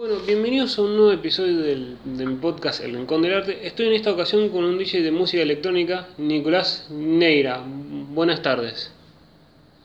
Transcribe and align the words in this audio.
Bueno, 0.00 0.14
bienvenidos 0.24 0.78
a 0.78 0.80
un 0.80 0.96
nuevo 0.96 1.12
episodio 1.12 1.58
del, 1.60 1.98
de 2.04 2.24
mi 2.24 2.36
podcast 2.36 2.80
El 2.80 2.94
Rincón 2.94 3.20
del 3.20 3.34
Arte. 3.34 3.66
Estoy 3.66 3.88
en 3.88 3.92
esta 3.92 4.10
ocasión 4.10 4.48
con 4.48 4.64
un 4.64 4.78
DJ 4.78 5.02
de 5.02 5.10
música 5.10 5.42
electrónica, 5.42 6.06
Nicolás 6.16 6.86
Neira. 6.88 7.60
Buenas 7.66 8.40
tardes. 8.40 8.90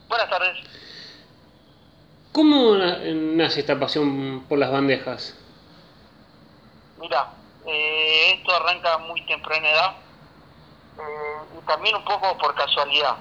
Buenas 0.07 0.29
tardes. 0.29 0.57
¿Cómo 2.31 2.78
na- 2.78 2.99
nace 3.04 3.59
esta 3.59 3.78
pasión 3.78 4.46
por 4.47 4.57
las 4.57 4.71
bandejas? 4.71 5.38
Mira, 6.97 7.33
eh, 7.67 8.35
esto 8.37 8.55
arranca 8.55 8.97
muy 8.99 9.21
temprana 9.25 9.69
edad 9.69 9.95
eh, 10.97 11.57
y 11.61 11.65
también 11.67 11.93
un 11.93 12.05
poco 12.05 12.37
por 12.37 12.55
casualidad. 12.55 13.17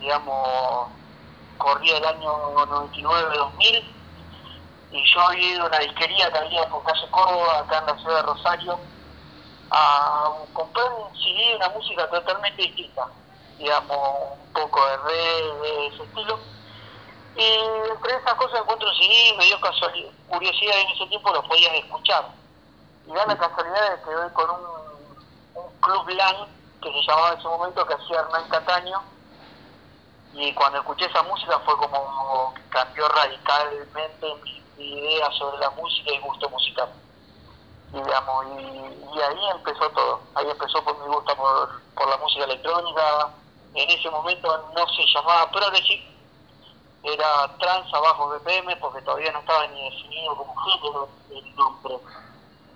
Digamos, 0.00 0.88
corría 1.58 1.98
el 1.98 2.04
año 2.06 2.54
99-2000 2.64 3.82
y 4.92 5.02
yo 5.14 5.20
había 5.22 5.54
ido 5.54 5.62
a 5.62 5.66
una 5.66 5.78
disquería 5.78 6.30
que 6.30 6.38
había 6.38 6.68
por 6.68 6.84
calle 6.84 7.10
Córdoba, 7.10 7.58
acá 7.60 7.78
en 7.78 7.86
la 7.86 7.98
ciudad 7.98 8.16
de 8.16 8.22
Rosario, 8.22 8.80
a 9.70 10.30
comprar 10.52 10.92
un 10.92 11.16
CD 11.16 11.48
de 11.48 11.56
una 11.56 11.68
música 11.70 12.10
totalmente 12.10 12.62
distinta. 12.62 13.08
Digamos, 13.56 13.98
un 14.38 14.52
poco 14.52 14.84
de 14.86 14.96
reggae, 14.98 15.60
de 15.60 15.86
ese 15.86 16.02
estilo. 16.02 16.40
Y 17.34 17.44
entre 17.90 18.12
esas 18.16 18.34
cosas 18.34 18.60
encuentro 18.60 18.86
un 18.88 18.94
CD, 18.96 19.34
me 19.38 19.44
dio 19.46 19.58
casuali- 19.60 20.14
curiosidad 20.26 20.78
en 20.78 20.88
ese 20.90 21.06
tiempo 21.06 21.32
lo 21.32 21.42
podías 21.48 21.74
escuchar. 21.74 22.30
Y 23.06 23.14
da 23.14 23.24
la 23.26 23.38
casualidad 23.38 23.96
de 23.96 24.02
que 24.02 24.10
doy 24.10 24.30
con 24.32 24.50
un, 24.50 25.72
club 25.80 26.08
LAN 26.10 26.36
que 26.82 26.92
se 26.92 27.02
llamaba 27.08 27.32
en 27.32 27.38
ese 27.38 27.48
momento, 27.48 27.86
que 27.86 27.94
hacía 27.94 28.20
Hernán 28.20 28.48
Cataño. 28.48 29.02
Y 30.32 30.54
cuando 30.54 30.78
escuché 30.78 31.06
esa 31.06 31.22
música 31.22 31.58
fue 31.60 31.76
como 31.78 32.54
cambió 32.70 33.08
radicalmente 33.08 34.26
mi, 34.42 34.62
mi 34.82 34.98
idea 34.98 35.30
sobre 35.32 35.58
la 35.58 35.70
música 35.70 36.12
y 36.12 36.18
gusto 36.18 36.48
musical. 36.50 36.88
Digamos, 37.92 38.46
y, 38.58 39.20
ahí 39.20 39.50
empezó 39.54 39.88
todo. 39.90 40.20
Ahí 40.34 40.48
empezó 40.50 40.82
por 40.82 40.98
mi 40.98 41.14
gusto 41.14 41.36
por, 41.36 42.08
la 42.08 42.16
música 42.16 42.44
electrónica. 42.44 43.30
En 43.74 43.90
ese 43.90 44.10
momento 44.10 44.70
no 44.74 44.86
se 44.88 45.02
llamaba 45.14 45.50
Progressive, 45.50 46.04
era 47.04 47.56
trans 47.58 47.92
a 47.94 48.00
bajo 48.00 48.28
BPM 48.28 48.78
porque 48.80 49.00
todavía 49.02 49.32
no 49.32 49.38
estaba 49.38 49.66
ni 49.68 49.90
definido 49.90 50.36
como 50.36 50.54
género 50.56 51.08
el 51.30 51.56
nombre 51.56 51.98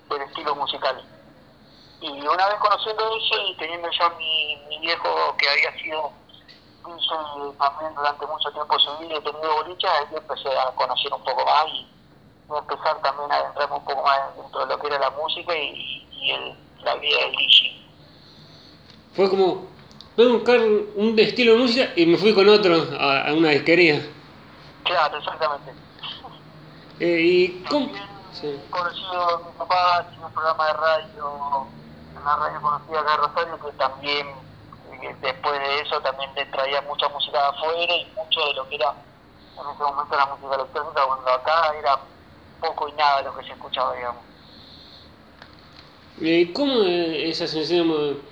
del 0.08 0.22
estilo 0.22 0.54
musical. 0.54 1.04
Y 2.00 2.26
una 2.26 2.46
vez 2.48 2.56
conociendo 2.60 3.04
eso 3.16 3.42
y 3.46 3.56
teniendo 3.56 3.88
ya 3.90 4.08
mi, 4.10 4.56
mi 4.68 4.78
viejo 4.78 5.36
que 5.38 5.48
había 5.48 5.72
sido 5.82 6.12
también 7.58 7.94
durante 7.94 8.26
mucho 8.26 8.50
tiempo 8.52 8.78
su 8.78 8.96
vida 8.98 9.16
y 9.16 9.20
tenido 9.20 9.54
bolichas, 9.56 9.90
ahí 9.90 10.16
empecé 10.16 10.56
a 10.56 10.70
conocer 10.72 11.12
un 11.12 11.24
poco 11.24 11.44
más 11.44 11.66
y, 11.68 11.95
empezar 12.48 13.00
también 13.02 13.32
a 13.32 13.36
adentrarme 13.36 13.76
un 13.76 13.84
poco 13.84 14.02
más 14.02 14.20
dentro 14.36 14.60
de 14.60 14.66
lo 14.66 14.78
que 14.78 14.86
era 14.86 14.98
la 14.98 15.10
música 15.10 15.54
y, 15.56 16.06
y 16.12 16.30
el, 16.30 16.56
la 16.82 16.94
vida 16.96 17.18
del 17.18 17.32
DJ. 17.32 17.72
Fue 19.14 19.30
como, 19.30 19.66
voy 20.16 20.28
a 20.28 20.32
buscar 20.32 20.60
un 20.60 21.18
estilo 21.18 21.52
de 21.54 21.58
música 21.58 21.92
y 21.96 22.06
me 22.06 22.16
fui 22.18 22.34
con 22.34 22.48
otro 22.48 22.86
a, 22.98 23.28
a 23.28 23.34
una 23.34 23.50
disquería. 23.50 24.06
Claro, 24.84 25.18
exactamente. 25.18 25.72
Eh, 27.00 27.20
¿Y 27.20 27.64
cómo? 27.68 27.90
Sí. 28.32 28.60
conocido 28.70 29.22
a 29.22 29.38
mi 29.38 29.58
papá, 29.58 30.06
tiene 30.10 30.26
un 30.26 30.32
programa 30.32 30.66
de 30.66 30.72
radio, 30.74 31.66
una 32.20 32.36
radio 32.36 32.60
conocida 32.60 33.00
acá 33.00 33.10
de 33.10 33.16
Rosario, 33.16 33.58
que 33.60 33.72
también, 33.78 34.26
eh, 35.02 35.16
después 35.22 35.58
de 35.58 35.80
eso, 35.80 36.00
también 36.02 36.30
le 36.34 36.44
traía 36.46 36.82
mucha 36.82 37.08
música 37.08 37.38
de 37.38 37.48
afuera 37.48 37.94
y 37.94 38.12
mucho 38.14 38.40
de 38.46 38.54
lo 38.54 38.68
que 38.68 38.74
era 38.76 38.94
en 39.58 39.74
ese 39.74 39.82
momento 39.82 40.16
la 40.16 40.26
música 40.26 40.54
electrónica, 40.54 41.06
cuando 41.06 41.30
acá 41.30 41.72
era 41.78 41.98
poco 42.60 42.88
y 42.88 42.92
nada 42.92 43.22
lo 43.22 43.34
que 43.36 43.44
se 43.44 43.52
escuchaba, 43.52 43.94
digamos. 43.94 44.22
¿Y 46.18 46.52
cómo 46.52 46.82
eh, 46.84 47.28
esa 47.28 47.46
sensación 47.46 48.22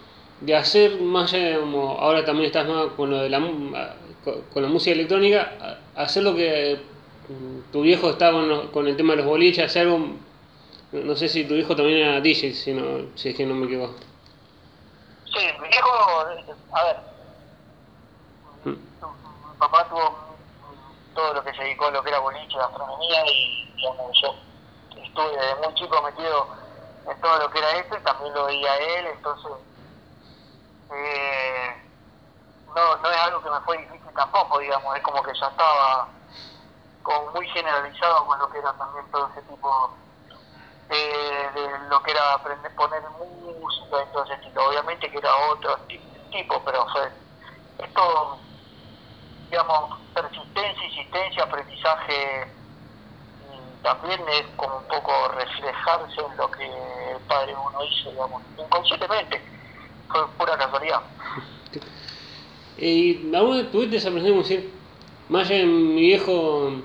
de 0.40 0.56
hacer 0.56 1.00
más 1.00 1.32
allá, 1.34 1.48
digamos, 1.50 1.98
ahora 2.00 2.24
también 2.24 2.46
estás 2.46 2.66
más 2.66 2.88
con 2.96 3.10
lo 3.10 3.18
de 3.18 3.28
la 3.28 3.40
con 4.22 4.62
la 4.62 4.68
música 4.68 4.92
electrónica, 4.94 5.82
hacer 5.94 6.22
lo 6.22 6.34
que 6.34 6.80
mm, 7.28 7.70
tu 7.70 7.82
viejo 7.82 8.08
estaba 8.10 8.38
con, 8.38 8.48
lo- 8.48 8.72
con 8.72 8.88
el 8.88 8.96
tema 8.96 9.12
de 9.12 9.18
los 9.18 9.26
boliches, 9.26 9.64
hacer 9.66 9.82
algo, 9.86 10.16
no 10.92 11.14
sé 11.16 11.28
si 11.28 11.44
tu 11.46 11.54
viejo 11.54 11.76
también 11.76 11.98
era 11.98 12.20
DJ, 12.22 12.54
si, 12.54 12.72
no, 12.72 13.14
si 13.16 13.28
es 13.30 13.36
que 13.36 13.44
no 13.44 13.54
me 13.54 13.66
equivoco. 13.66 13.96
Sí, 15.26 15.40
mi 15.60 15.68
viejo, 15.68 15.90
eh, 16.30 16.54
a 16.72 16.84
ver, 16.84 16.96
Mm. 18.64 18.70
mi 18.70 19.58
papá 19.58 19.86
tuvo 19.90 20.23
todo 21.14 21.34
lo 21.34 21.44
que 21.44 21.54
se 21.54 21.62
dedicó 21.64 21.86
a 21.86 21.90
lo 21.92 22.02
que 22.02 22.10
era 22.10 22.20
boliche, 22.20 22.58
gastronomía 22.58 23.24
y 23.26 23.74
digamos, 23.76 24.12
yo 24.22 24.34
estuve 25.02 25.36
desde 25.36 25.56
muy 25.56 25.74
chico 25.74 26.02
metido 26.02 26.48
en 27.06 27.20
todo 27.20 27.38
lo 27.38 27.50
que 27.50 27.58
era 27.58 27.72
esto 27.72 27.96
y 27.96 28.02
también 28.02 28.34
lo 28.34 28.46
veía 28.46 28.76
él, 28.78 29.06
entonces 29.06 29.52
eh, 30.90 31.68
no, 32.76 32.96
no 32.98 33.10
es 33.10 33.18
algo 33.18 33.42
que 33.42 33.50
me 33.50 33.60
fue 33.62 33.78
difícil 33.78 34.12
tampoco, 34.16 34.58
digamos, 34.58 34.96
es 34.96 35.02
como 35.02 35.22
que 35.22 35.32
ya 35.40 35.46
estaba 35.48 36.10
como 37.02 37.32
muy 37.32 37.48
generalizado 37.50 38.26
con 38.26 38.38
lo 38.38 38.50
que 38.50 38.58
era 38.58 38.76
también 38.78 39.06
todo 39.12 39.30
ese 39.32 39.42
tipo 39.44 39.98
eh, 40.88 41.50
de 41.54 41.78
lo 41.88 42.02
que 42.02 42.10
era 42.12 42.34
aprender 42.34 42.74
poner 42.74 43.02
música 43.10 44.02
y 44.02 44.12
todo 44.12 44.24
ese 44.24 44.34
estilo. 44.34 44.68
Obviamente 44.68 45.10
que 45.10 45.18
era 45.18 45.36
otro 45.50 45.78
ti- 45.88 46.00
tipo, 46.30 46.62
pero 46.64 46.86
fue 46.92 47.12
esto, 47.78 48.43
digamos, 49.54 49.90
persistencia, 50.12 50.84
insistencia, 50.84 51.44
aprendizaje 51.44 52.48
y 53.38 53.82
también 53.82 54.20
es 54.28 54.42
como 54.56 54.78
un 54.78 54.88
poco 54.88 55.12
reflejarse 55.28 56.20
en 56.20 56.36
lo 56.36 56.50
que 56.50 56.64
el 56.64 57.20
padre 57.28 57.52
uno 57.54 57.78
hizo, 57.84 58.10
digamos, 58.10 58.42
inconscientemente. 58.58 59.40
Fue 60.08 60.20
pura 60.38 60.56
casualidad. 60.58 61.00
¿Y 62.76 63.32
alguna 63.34 63.58
vez 63.62 63.70
tuviste 63.70 63.96
esa 63.96 64.10
presión 64.10 64.32
de 64.32 64.38
decir, 64.42 64.80
de 65.28 65.64
mi 65.66 66.00
viejo 66.00 66.82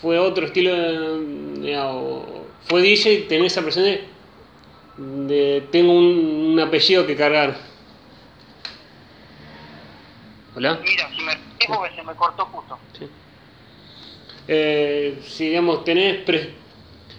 fue 0.00 0.18
otro 0.18 0.46
estilo, 0.46 0.72
de- 0.72 1.60
digamos, 1.60 2.46
fue 2.68 2.82
DJ, 2.82 3.26
tenés 3.28 3.52
esa 3.52 3.62
presión 3.62 3.84
de, 3.86 4.14
de 4.96 5.68
tengo 5.72 5.92
un, 5.92 6.52
un 6.52 6.60
apellido 6.60 7.04
que 7.06 7.16
cargar? 7.16 7.56
¿Hola? 10.54 10.80
Mira, 10.82 11.08
si 11.16 11.22
me 11.22 11.49
fijo 11.60 11.82
que 11.82 11.94
se 11.94 12.02
me 12.02 12.14
cortó 12.14 12.46
justo. 12.46 12.78
Sí. 12.98 13.10
Eh, 14.48 15.20
si 15.22 15.48
digamos 15.48 15.84
tenés 15.84 16.24
pre- 16.24 16.54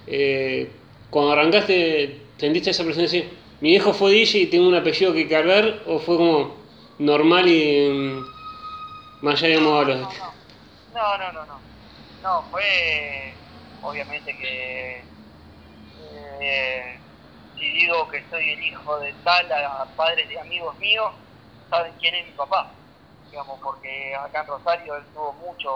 eh, 0.08 0.82
cuando 1.10 1.32
arrancaste 1.32 2.34
sentiste 2.38 2.72
esa 2.72 2.84
presión 2.84 3.06
de 3.06 3.12
decir 3.12 3.40
mi 3.62 3.70
viejo 3.70 3.94
fue 3.94 4.12
DJ 4.12 4.38
y 4.40 4.48
tengo 4.48 4.68
un 4.68 4.76
apellido 4.76 5.14
que 5.14 5.30
cargar 5.30 5.84
o 5.86 6.00
fue 6.00 6.18
como 6.18 6.56
normal 6.98 7.48
y 7.48 7.90
mm, 7.90 9.26
más 9.26 9.36
allá 9.42 9.50
digamos 9.50 9.86
a 9.86 9.88
los 9.88 10.08
No, 10.94 11.18
no, 11.18 11.32
no, 11.32 11.46
no. 11.46 11.62
No, 12.22 12.44
fue 12.52 12.64
obviamente 13.82 14.36
que 14.38 15.06
eh, 16.42 17.00
si 17.56 17.72
digo 17.72 18.08
que 18.10 18.24
soy 18.30 18.50
el 18.50 18.64
hijo 18.64 19.00
de 19.00 19.14
tal 19.24 19.52
a 19.52 19.94
padres 19.96 20.28
de 20.30 20.40
amigos 20.40 20.78
míos, 20.80 21.12
saben 21.70 21.94
quién 22.00 22.16
es 22.16 22.26
mi 22.26 22.34
papá, 22.34 22.76
digamos, 23.32 23.60
porque 23.64 24.14
acá 24.16 24.42
en 24.42 24.48
Rosario 24.48 24.96
él 24.96 25.04
tuvo 25.14 25.34
muchos 25.34 25.74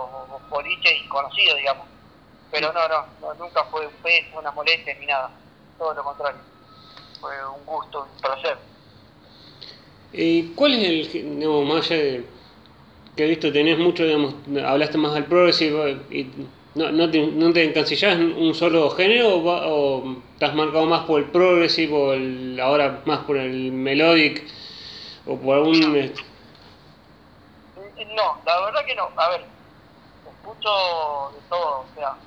boliches 0.50 0.92
y 1.04 1.08
conocidos, 1.08 1.56
digamos. 1.56 1.86
Pero 2.50 2.72
no, 2.72 2.88
no, 2.88 3.04
no, 3.20 3.34
nunca 3.34 3.64
fue 3.70 3.86
un 3.86 3.92
peso, 4.02 4.38
una 4.38 4.52
molestia 4.52 4.94
ni 5.00 5.06
nada, 5.06 5.30
todo 5.78 5.94
lo 5.94 6.04
contrario. 6.04 6.40
Fue 7.20 7.30
un 7.58 7.64
gusto, 7.64 8.06
un 8.14 8.20
placer. 8.20 8.58
¿Y 10.12 10.54
cuál 10.54 10.74
es 10.74 11.12
el, 11.14 11.38
digamos, 11.38 11.66
más 11.66 11.90
allá 11.90 12.02
de 12.02 12.24
que 13.16 13.24
he 13.24 13.28
visto, 13.28 13.50
tenés 13.52 13.78
mucho, 13.78 14.04
digamos, 14.04 14.34
hablaste 14.64 14.98
más 14.98 15.14
del 15.14 15.24
progressive 15.24 16.02
y 16.10 16.30
no, 16.74 16.92
no, 16.92 17.10
te, 17.10 17.26
no 17.26 17.50
te 17.52 17.64
encansillás 17.64 18.14
en 18.16 18.32
un 18.34 18.54
solo 18.54 18.90
género 18.90 19.36
o, 19.36 19.44
va- 19.44 19.66
o 19.66 20.22
estás 20.34 20.54
marcado 20.54 20.84
más 20.84 21.04
por 21.06 21.20
el 21.20 21.30
progressive 21.30 21.92
o 21.94 22.12
el, 22.12 22.60
ahora 22.60 23.02
más 23.06 23.20
por 23.20 23.38
el 23.38 23.72
melodic 23.72 24.44
o 25.24 25.38
por 25.40 25.56
algún... 25.56 26.12
No, 28.04 28.42
la 28.44 28.60
verdad 28.60 28.84
que 28.86 28.94
no. 28.94 29.08
A 29.16 29.28
ver, 29.30 29.48
escucho 30.26 31.32
de 31.34 31.40
todo, 31.48 31.90
o 31.90 31.94
sea, 31.94 32.18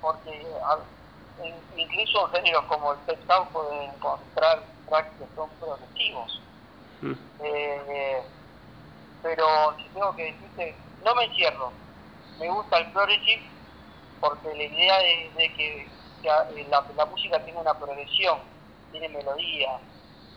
porque 0.00 0.46
a- 0.64 1.44
in- 1.44 1.64
incluso 1.76 2.26
géneros 2.28 2.64
como 2.66 2.92
el 2.92 3.26
house 3.26 3.48
pueden 3.52 3.82
encontrar 3.90 4.64
tracks 4.88 5.18
que 5.18 5.26
son 5.34 5.50
progresivos. 5.58 6.42
mm, 7.00 7.12
Eh, 7.40 8.22
pero 9.22 9.46
si 9.82 9.88
tengo 9.90 10.14
que 10.14 10.24
decirte, 10.24 10.78
no 11.00 11.14
me 11.14 11.24
encierro. 11.24 11.72
Me 12.38 12.48
gusta 12.50 12.78
el 12.78 12.90
progressive 12.92 13.50
porque 14.20 14.48
la 14.54 14.64
idea 14.64 15.00
es 15.00 15.34
de 15.34 15.54
que, 15.54 15.82
eh, 15.82 16.66
la, 16.68 16.86
la 16.96 17.06
música 17.06 17.44
tiene 17.44 17.60
una 17.60 17.78
progresión, 17.78 18.38
tiene 18.90 19.08
melodía. 19.10 19.70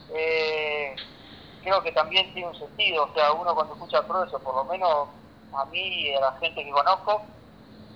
Eh, 0.09 0.95
creo 1.67 1.83
que 1.83 1.91
también 1.91 2.33
tiene 2.33 2.47
un 2.47 2.57
sentido, 2.57 3.03
o 3.03 3.13
sea, 3.13 3.33
uno 3.33 3.53
cuando 3.53 3.73
escucha 3.73 4.01
progreso, 4.07 4.39
por 4.39 4.55
lo 4.55 4.63
menos 4.63 5.09
a 5.53 5.65
mí 5.65 5.79
y 5.79 6.13
a 6.13 6.21
la 6.21 6.31
gente 6.39 6.63
que 6.63 6.71
conozco, 6.71 7.23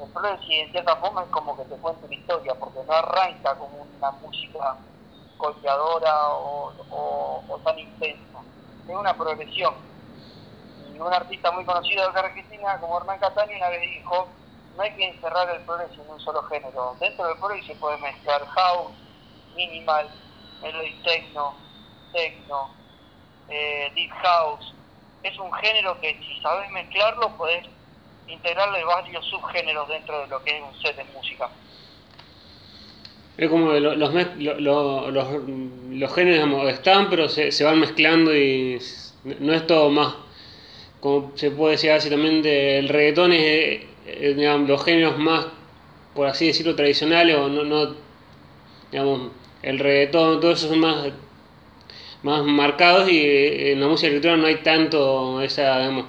El 0.02 0.10
progressive 0.10 0.64
en 0.64 0.72
cierta 0.72 0.96
forma 0.98 1.24
es 1.24 1.30
como 1.30 1.56
que 1.56 1.64
te 1.64 1.76
cuenta 1.78 2.06
una 2.06 2.16
historia, 2.16 2.54
porque 2.56 2.80
no 2.86 2.92
arranca 2.92 3.56
como 3.56 3.88
una 3.98 4.12
música 4.12 4.76
golpeadora 5.38 6.30
o, 6.34 6.74
o, 6.90 7.58
tan 7.64 7.80
intensa. 7.80 8.40
Es 8.90 8.96
una 8.96 9.16
progresión. 9.16 9.74
Y 10.94 11.00
un 11.00 11.14
artista 11.14 11.52
muy 11.52 11.64
conocido 11.64 12.12
de 12.12 12.20
Argentina, 12.20 12.78
como 12.82 12.98
Hernán 12.98 13.20
Catani, 13.20 13.56
una 13.56 13.70
vez 13.70 13.82
dijo, 13.82 14.28
no 14.76 14.84
hay 14.84 14.92
que 14.96 15.08
encerrar 15.08 15.50
el 15.50 15.62
progreso 15.62 16.02
en 16.02 16.10
un 16.10 16.20
solo 16.20 16.44
género. 16.44 16.98
Dentro 17.00 17.26
del 17.26 17.38
progreso 17.38 17.68
se 17.68 17.76
puede 17.76 17.98
mezclar 18.00 18.46
house, 18.48 18.92
minimal, 19.56 20.10
melody 20.62 20.94
techno, 21.04 21.54
techno, 22.12 22.81
eh, 23.50 23.92
deep 23.96 24.12
house. 24.12 24.74
Es 25.24 25.38
un 25.38 25.52
género 25.54 26.00
que 26.00 26.18
si 26.20 26.42
sabes 26.42 26.70
mezclarlo, 26.72 27.30
puedes 27.38 27.66
integrarle 28.28 28.84
varios 28.84 29.26
subgéneros 29.26 29.88
dentro 29.88 30.22
de 30.22 30.28
lo 30.28 30.44
que 30.44 30.58
es 30.58 30.64
un 30.64 30.82
set 30.82 30.96
de 30.96 31.04
música. 31.14 31.50
Es 33.38 33.50
como 33.50 33.72
los, 33.72 33.98
los, 33.98 34.14
los, 34.38 35.14
los, 35.90 36.16
géneros 36.16 36.70
están, 36.70 37.10
pero 37.10 37.30
se, 37.30 37.52
se 37.52 37.64
van 37.64 37.80
mezclando 37.80 38.36
y 38.36 38.80
no 39.40 39.54
es 39.54 39.66
todo 39.68 39.90
más. 39.90 40.16
Como 41.00 41.32
se 41.36 41.52
puede 41.52 41.74
decir 41.74 41.92
así 41.92 42.10
también, 42.10 42.42
del 42.42 42.88
reggaetón 42.90 43.32
es 43.34 43.86
digamos, 44.06 44.68
los 44.68 44.84
géneros 44.84 45.18
más, 45.18 45.48
por 46.14 46.28
así 46.28 46.48
decirlo, 46.48 46.76
tradicionales, 46.76 47.36
o 47.38 47.48
no, 47.48 47.64
no 47.64 47.96
digamos, 48.92 49.32
el 49.62 49.80
reggaetón, 49.80 50.40
todo 50.40 50.52
eso 50.52 50.68
son 50.68 50.80
más, 50.80 51.08
más 52.24 52.44
marcados 52.44 53.10
y 53.10 53.20
eh, 53.26 53.72
en 53.72 53.82
la 53.82 53.88
música 53.88 54.10
electrónica 54.10 54.42
no 54.42 54.48
hay 54.48 54.64
tanto 54.64 55.42
esa, 55.42 55.80
digamos, 55.80 56.06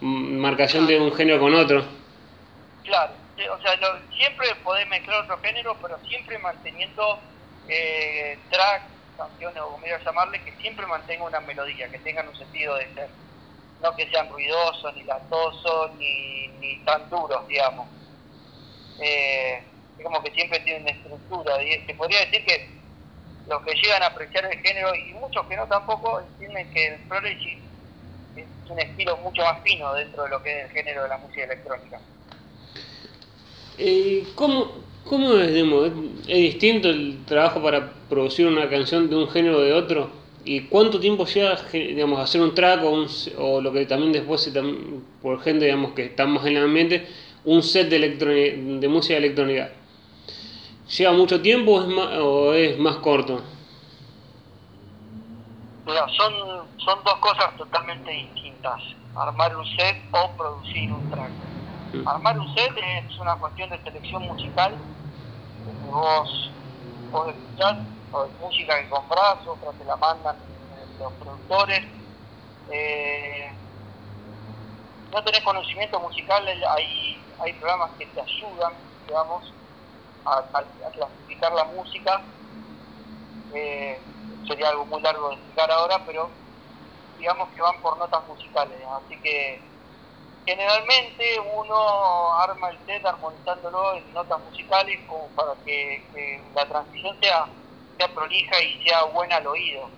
marcación 0.00 0.86
de 0.86 1.00
un 1.00 1.12
género 1.12 1.40
con 1.40 1.54
otro. 1.54 1.84
Claro, 2.84 3.12
o 3.52 3.62
sea, 3.62 3.72
siempre 4.16 4.48
podés 4.62 4.86
mezclar 4.88 5.22
otro 5.22 5.38
género, 5.38 5.76
pero 5.82 5.98
siempre 6.08 6.38
manteniendo 6.38 7.18
eh, 7.68 8.38
tracks, 8.50 8.84
canciones 9.16 9.60
o 9.62 9.66
como 9.70 9.82
quieras 9.82 10.04
llamarle, 10.04 10.42
que 10.44 10.52
siempre 10.60 10.86
mantenga 10.86 11.24
una 11.24 11.40
melodía, 11.40 11.88
que 11.88 11.98
tengan 11.98 12.28
un 12.28 12.36
sentido 12.36 12.76
de 12.76 12.92
ser 12.94 13.08
no 13.82 13.94
que 13.94 14.08
sean 14.08 14.28
ruidosos, 14.30 14.94
ni 14.94 15.02
latosos, 15.04 15.94
ni, 15.96 16.48
ni 16.60 16.78
tan 16.78 17.08
duros, 17.10 17.46
digamos. 17.46 17.86
Eh, 19.00 19.62
es 19.98 20.04
como 20.04 20.22
que 20.22 20.30
siempre 20.32 20.60
tienen 20.60 20.88
estructura. 20.88 21.62
Y 21.62 21.84
se 21.84 21.94
podría 21.94 22.20
decir 22.20 22.44
que 22.44 22.75
los 23.48 23.62
que 23.62 23.74
llegan 23.74 24.02
a 24.02 24.06
apreciar 24.06 24.44
el 24.44 24.58
género, 24.60 24.94
y 24.94 25.12
muchos 25.14 25.46
que 25.46 25.56
no 25.56 25.66
tampoco, 25.66 26.20
entienden 26.20 26.70
que 26.72 26.86
el 26.88 27.00
progressive 27.08 27.58
es 28.36 28.70
un 28.70 28.78
estilo 28.78 29.16
mucho 29.18 29.42
más 29.42 29.62
fino 29.62 29.94
dentro 29.94 30.24
de 30.24 30.30
lo 30.30 30.42
que 30.42 30.58
es 30.58 30.64
el 30.66 30.70
género 30.70 31.02
de 31.04 31.08
la 31.08 31.18
música 31.18 31.44
electrónica. 31.44 32.00
Eh, 33.78 34.24
¿Cómo, 34.34 34.72
cómo 35.04 35.34
es, 35.34 35.50
es 35.50 36.26
distinto 36.26 36.88
el 36.88 37.24
trabajo 37.24 37.62
para 37.62 37.92
producir 38.08 38.46
una 38.46 38.68
canción 38.68 39.08
de 39.08 39.16
un 39.16 39.28
género 39.28 39.60
de 39.60 39.72
otro? 39.72 40.10
¿Y 40.44 40.62
cuánto 40.62 41.00
tiempo 41.00 41.26
lleva 41.26 41.60
digamos, 41.72 42.20
hacer 42.20 42.40
un 42.40 42.54
track 42.54 42.82
o, 42.84 43.06
o 43.38 43.60
lo 43.60 43.72
que 43.72 43.84
también 43.86 44.12
después, 44.12 44.50
por 45.20 45.42
gente 45.42 45.64
digamos, 45.64 45.92
que 45.92 46.04
estamos 46.04 46.46
en 46.46 46.56
el 46.56 46.64
ambiente, 46.64 47.06
un 47.44 47.62
set 47.62 47.88
de, 47.88 47.98
de 48.80 48.88
música 48.88 49.16
electrónica? 49.16 49.70
¿Lleva 50.88 51.12
mucho 51.12 51.42
tiempo 51.42 51.72
o 51.72 51.80
es 51.82 51.88
más, 51.88 52.18
o 52.18 52.52
es 52.54 52.78
más 52.78 52.96
corto? 52.96 53.42
Mira, 55.84 56.06
son, 56.16 56.32
son 56.78 56.98
dos 57.04 57.16
cosas 57.16 57.56
totalmente 57.56 58.10
distintas. 58.10 58.80
Armar 59.16 59.56
un 59.56 59.66
set 59.66 59.96
o 60.12 60.36
producir 60.36 60.92
un 60.92 61.10
track. 61.10 61.30
Mm. 61.92 62.08
Armar 62.08 62.38
un 62.38 62.54
set 62.54 62.72
es 62.76 63.18
una 63.18 63.36
cuestión 63.36 63.70
de 63.70 63.82
selección 63.82 64.22
musical. 64.24 64.76
Vos 65.90 66.50
podés 67.10 67.36
escuchar 67.36 67.78
o 68.12 68.28
música 68.40 68.80
que 68.80 68.88
compras, 68.88 69.38
otras 69.46 69.76
te 69.78 69.84
la 69.84 69.96
mandan 69.96 70.36
los 71.00 71.12
productores. 71.14 71.80
Eh, 72.70 73.50
no 75.12 75.22
tenés 75.24 75.40
conocimiento 75.42 75.98
musical, 76.00 76.46
hay, 76.46 77.24
hay 77.40 77.52
programas 77.54 77.90
que 77.98 78.06
te 78.06 78.20
ayudan, 78.20 78.72
digamos, 79.06 79.55
a, 80.26 80.90
clasificar 80.92 81.52
la 81.52 81.64
música. 81.64 82.22
Eh, 83.54 83.98
sería 84.46 84.70
algo 84.70 84.86
muy 84.86 85.00
largo 85.02 85.28
de 85.28 85.34
explicar 85.34 85.70
ahora, 85.70 86.02
pero 86.04 86.28
digamos 87.18 87.48
que 87.50 87.62
van 87.62 87.80
por 87.80 87.96
notas 87.98 88.26
musicales. 88.28 88.78
Así 88.86 89.16
que 89.20 89.60
generalmente 90.44 91.40
uno 91.54 92.34
arma 92.34 92.70
el 92.70 92.78
set 92.86 93.04
armonizándolo 93.04 93.94
en 93.94 94.12
notas 94.12 94.38
musicales 94.40 95.00
como 95.08 95.26
para 95.28 95.54
que 95.64 96.40
la 96.54 96.66
transición 96.66 97.16
sea 97.20 97.46
sea 97.96 98.08
prolija 98.08 98.62
y 98.62 98.82
sea 98.82 99.04
buena 99.04 99.36
al 99.36 99.46
oído, 99.46 99.88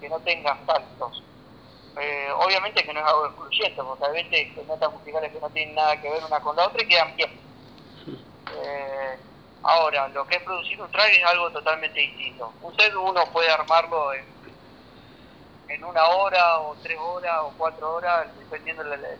que 0.00 0.08
no 0.08 0.18
tenga 0.20 0.58
saltos. 0.66 1.22
Eh, 2.00 2.28
obviamente 2.38 2.82
que 2.82 2.92
no 2.92 3.00
es 3.00 3.06
algo 3.06 3.26
excluyente, 3.26 3.82
porque 3.82 4.04
a 4.04 4.08
veces 4.08 4.32
hay 4.32 4.64
notas 4.66 4.92
musicales 4.92 5.32
que 5.32 5.40
no 5.40 5.50
tienen 5.50 5.74
nada 5.74 6.00
que 6.00 6.10
ver 6.10 6.24
una 6.24 6.40
con 6.40 6.56
la 6.56 6.66
otra 6.66 6.82
y 6.82 6.88
quedan 6.88 7.14
bien. 7.16 7.30
Eh, 8.56 9.18
ahora, 9.64 10.08
lo 10.08 10.26
que 10.26 10.36
es 10.36 10.42
producir 10.42 10.80
un 10.80 10.90
track 10.90 11.10
es 11.12 11.24
algo 11.24 11.50
totalmente 11.50 11.98
distinto. 11.98 12.52
Un 12.62 12.76
set 12.76 12.94
uno 12.94 13.24
puede 13.32 13.50
armarlo 13.50 14.12
en, 14.12 14.24
en 15.68 15.84
una 15.84 16.04
hora 16.08 16.60
o 16.60 16.76
tres 16.82 16.98
horas 16.98 17.40
o 17.42 17.52
cuatro 17.56 17.94
horas, 17.94 18.28
dependiendo 18.38 18.84
de 18.84 19.18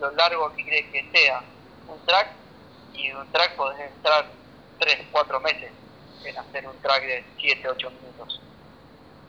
lo 0.00 0.10
largo 0.12 0.52
que 0.54 0.64
crees 0.64 0.86
que 0.90 1.10
sea 1.12 1.42
un 1.88 1.98
track, 2.06 2.28
y 2.94 3.10
un 3.10 3.30
track 3.32 3.56
puede 3.56 3.86
estar 3.86 4.26
tres, 4.78 4.98
cuatro 5.10 5.40
meses 5.40 5.70
en 6.24 6.38
hacer 6.38 6.66
un 6.66 6.78
track 6.80 7.02
de 7.02 7.24
7, 7.40 7.68
8 7.68 7.90
minutos. 7.90 8.40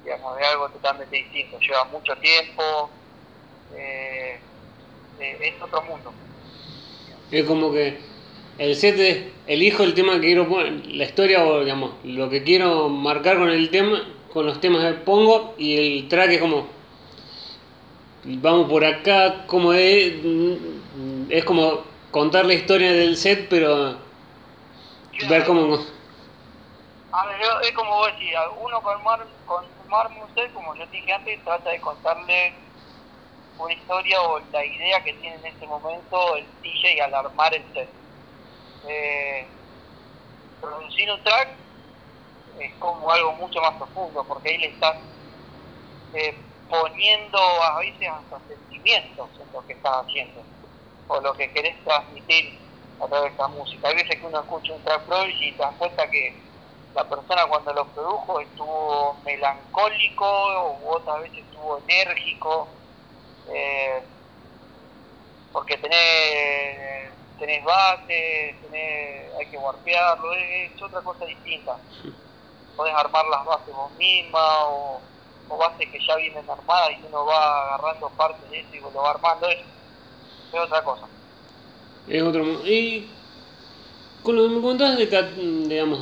Digamos, 0.03 0.39
es 0.39 0.47
algo 0.47 0.69
totalmente 0.69 1.15
distinto, 1.15 1.59
lleva 1.59 1.85
mucho 1.85 2.15
tiempo, 2.17 2.89
eh, 3.75 4.39
eh, 5.19 5.37
es 5.41 5.61
otro 5.61 5.81
mundo. 5.83 6.13
Es 7.31 7.45
como 7.45 7.71
que 7.71 8.12
el 8.57 8.75
set 8.75 8.99
es, 8.99 9.23
elijo 9.47 9.83
el 9.83 9.93
tema 9.93 10.13
que 10.15 10.27
quiero 10.27 10.47
poner, 10.47 10.85
la 10.87 11.05
historia 11.05 11.45
o 11.45 11.61
digamos, 11.61 11.91
lo 12.03 12.29
que 12.29 12.43
quiero 12.43 12.89
marcar 12.89 13.37
con 13.37 13.49
el 13.49 13.69
tema, 13.69 14.03
con 14.31 14.45
los 14.45 14.59
temas 14.61 14.83
que 14.83 14.99
pongo 14.99 15.55
y 15.57 15.77
el 15.77 16.07
track 16.07 16.31
es 16.31 16.39
como 16.39 16.67
vamos 18.25 18.69
por 18.69 18.85
acá, 18.85 19.45
como 19.47 19.73
es, 19.73 20.13
es 21.29 21.43
como 21.43 21.83
contar 22.11 22.45
la 22.45 22.53
historia 22.53 22.93
del 22.93 23.17
set, 23.17 23.47
pero 23.49 23.97
ver 25.29 25.43
cómo 25.45 25.79
a 27.13 27.27
ver, 27.27 27.39
es 27.61 27.71
como 27.73 27.91
vos 27.91 28.07
decís, 28.13 28.33
uno 28.59 28.81
con, 28.81 29.03
Mar, 29.03 29.23
con 29.45 29.65
Musel, 30.15 30.51
como 30.51 30.73
yo 30.73 30.83
dije 30.87 31.13
antes, 31.13 31.43
trata 31.43 31.69
de 31.69 31.79
contarle 31.79 32.53
una 33.59 33.71
historia 33.71 34.19
o 34.19 34.39
la 34.51 34.65
idea 34.65 35.03
que 35.03 35.13
tiene 35.13 35.35
en 35.35 35.45
este 35.45 35.67
momento 35.67 36.35
el 36.37 36.45
DJ 36.63 37.03
al 37.03 37.13
armar 37.13 37.53
el 37.53 37.63
set. 37.71 37.87
Producir 40.59 41.11
un 41.11 41.23
track 41.23 41.49
es 42.59 42.71
como 42.79 43.09
algo 43.09 43.33
mucho 43.33 43.61
más 43.61 43.73
profundo, 43.73 44.25
porque 44.27 44.49
ahí 44.49 44.57
le 44.57 44.67
estás 44.67 44.95
eh, 46.13 46.63
poniendo 46.69 47.37
a 47.39 47.79
veces 47.79 48.09
hasta 48.09 48.39
sentimientos 48.47 49.29
en 49.39 49.51
lo 49.53 49.65
que 49.65 49.73
estás 49.73 50.05
haciendo, 50.05 50.43
o 51.07 51.21
lo 51.21 51.33
que 51.33 51.51
querés 51.51 51.83
transmitir 51.83 52.61
a 52.99 53.07
través 53.07 53.23
de 53.23 53.29
esta 53.29 53.47
música. 53.49 53.87
Hay 53.87 53.95
veces 53.95 54.19
que 54.19 54.25
uno 54.25 54.39
escucha 54.39 54.73
un 54.73 54.83
track 54.83 55.05
pro 55.05 55.25
y 55.27 55.51
te 55.55 55.63
das 55.63 55.75
cuenta 55.77 56.09
que 56.09 56.43
la 56.93 57.09
persona 57.09 57.47
cuando 57.47 57.73
lo 57.73 57.93
produjo 57.93 58.39
estuvo 58.39 59.21
melancólico 59.25 60.25
o 60.25 60.95
otras 60.95 61.21
veces 61.21 61.39
estuvo 61.39 61.79
enérgico, 61.79 62.69
eh, 63.47 64.03
porque 65.51 65.77
tenés, 65.77 67.12
tenés 67.45 67.63
base, 67.65 68.55
tenés, 68.61 69.33
hay 69.37 69.45
que 69.47 69.57
guarpearlo, 69.57 70.33
es, 70.33 70.81
otra 70.81 71.01
cosa 71.01 71.25
distinta. 71.25 71.77
Podés 72.77 72.95
armar 72.95 73.25
las 73.27 73.45
bases 73.45 73.75
vos 73.75 73.91
misma 73.97 74.65
o, 74.67 75.01
bases 75.59 75.89
que 75.89 75.99
ya 75.99 76.15
vienen 76.15 76.49
armadas 76.49 76.91
y 76.91 77.05
uno 77.05 77.25
va 77.25 77.75
agarrando 77.75 78.09
partes 78.11 78.49
de 78.49 78.61
eso 78.61 78.69
y 78.73 78.79
lo 78.79 78.93
va 78.93 79.11
armando, 79.11 79.47
es, 79.49 79.59
es 79.59 80.59
otra 80.59 80.83
cosa. 80.83 81.05
Es 82.07 82.23
otro 82.23 82.43
Y 82.65 83.09
con 84.23 84.35
lo 84.37 84.43
que 84.43 84.49
me 84.49 84.61
contás 84.61 84.97
de, 84.97 85.05
digamos, 85.67 85.99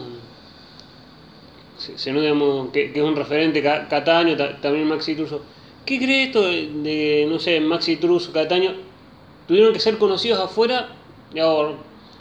se, 1.78 2.14
nota 2.14 2.72
que, 2.72 2.92
es 2.94 3.02
un 3.02 3.16
referente 3.16 3.64
Cataño, 3.64 4.38
también 4.62 4.88
Maxi 4.88 5.16
Truso. 5.16 5.42
¿Qué 5.86 5.98
cree 5.98 6.26
esto 6.26 6.44
de, 6.44 7.26
no 7.28 7.40
sé, 7.40 7.60
Maxi 7.60 7.98
Truso, 7.98 8.32
Cataño? 8.32 8.76
¿Tuvieron 9.48 9.74
que 9.74 9.80
ser 9.80 9.98
conocidos 9.98 10.40
afuera? 10.40 11.01
O, 11.40 11.78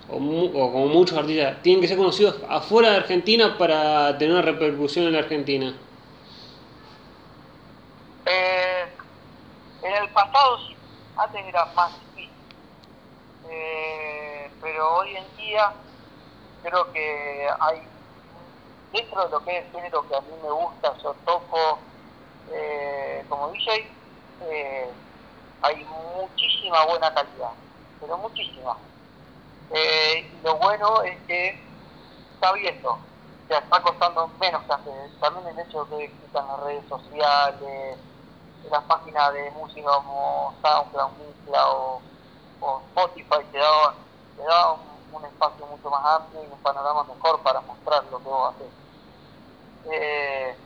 como 0.08 0.86
muchos 0.86 1.18
artistas, 1.18 1.62
¿tienen 1.62 1.80
que 1.80 1.88
ser 1.88 1.96
conocidos 1.96 2.36
afuera 2.48 2.90
de 2.90 2.96
Argentina 2.96 3.56
para 3.58 4.16
tener 4.18 4.34
una 4.34 4.42
repercusión 4.42 5.06
en 5.06 5.12
la 5.12 5.20
Argentina? 5.20 5.74
Eh, 8.26 8.96
en 9.82 9.94
el 9.94 10.08
pasado 10.10 10.58
sí, 10.68 10.76
antes 11.16 11.46
era 11.46 11.64
más 11.76 11.92
difícil. 12.00 12.30
Eh, 13.50 14.50
pero 14.60 14.96
hoy 14.96 15.16
en 15.16 15.36
día 15.36 15.72
creo 16.62 16.92
que 16.92 17.48
hay, 17.60 17.82
dentro 18.92 19.24
de 19.24 19.30
lo 19.30 19.44
que 19.44 19.58
es 19.58 19.64
el 19.64 19.72
género 19.72 20.06
que 20.08 20.16
a 20.16 20.20
mí 20.20 20.32
me 20.42 20.50
gusta, 20.50 20.96
yo 21.02 21.14
toco 21.24 21.80
eh, 22.52 23.24
como 23.28 23.50
DJ, 23.50 23.72
eh, 24.40 24.90
hay 25.62 25.84
muchísima 25.84 26.84
buena 26.86 27.12
calidad, 27.14 27.52
pero 28.00 28.18
muchísima. 28.18 28.76
Eh, 29.72 30.30
lo 30.42 30.56
bueno 30.56 31.02
es 31.02 31.16
que 31.26 31.50
está 32.34 32.48
abierto, 32.48 32.92
o 32.92 33.48
sea, 33.48 33.58
está 33.58 33.82
costando 33.82 34.28
menos 34.40 34.62
que 34.64 34.72
hacer. 34.72 35.10
También 35.20 35.46
el 35.48 35.66
hecho 35.66 35.84
de 35.84 35.98
que 35.98 36.04
existan 36.04 36.46
las 36.48 36.60
redes 36.60 36.84
sociales, 36.88 37.98
las 38.70 38.82
páginas 38.84 39.32
de 39.32 39.50
música 39.52 39.90
como 39.90 40.54
SoundCloud, 40.62 41.10
o, 41.54 42.02
o 42.60 42.82
Spotify 42.88 43.44
te 43.52 43.58
da, 43.58 43.94
te 44.36 44.42
da 44.42 44.72
un, 44.72 45.24
espacio 45.24 45.66
mucho 45.66 45.90
más 45.90 46.04
amplio 46.04 46.42
y 46.42 46.52
un 46.52 46.58
panorama 46.60 47.04
mejor 47.04 47.40
para 47.42 47.60
mostrar 47.60 48.04
lo 48.10 48.18
que 48.18 48.28
vos 48.28 48.54
haces. 48.54 48.68
Eh, 49.92 50.56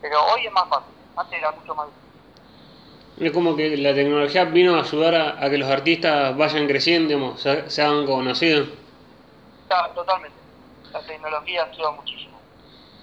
pero 0.00 0.24
hoy 0.26 0.46
es 0.46 0.52
más 0.52 0.68
fácil, 0.68 0.94
antes 1.16 1.38
era 1.38 1.52
mucho 1.52 1.74
más 1.74 1.86
difícil. 1.86 1.99
Es 3.20 3.32
como 3.32 3.54
que 3.54 3.76
la 3.76 3.94
tecnología 3.94 4.46
vino 4.46 4.76
a 4.76 4.80
ayudar 4.80 5.14
a, 5.38 5.50
que 5.50 5.58
los 5.58 5.68
artistas 5.68 6.34
vayan 6.38 6.66
creciendo, 6.66 7.36
se, 7.36 7.82
hagan 7.82 8.06
conocidos. 8.06 8.68
totalmente. 9.94 10.36
La 10.90 11.02
tecnología 11.02 11.64
ayuda 11.70 11.90
muchísimo. 11.90 12.40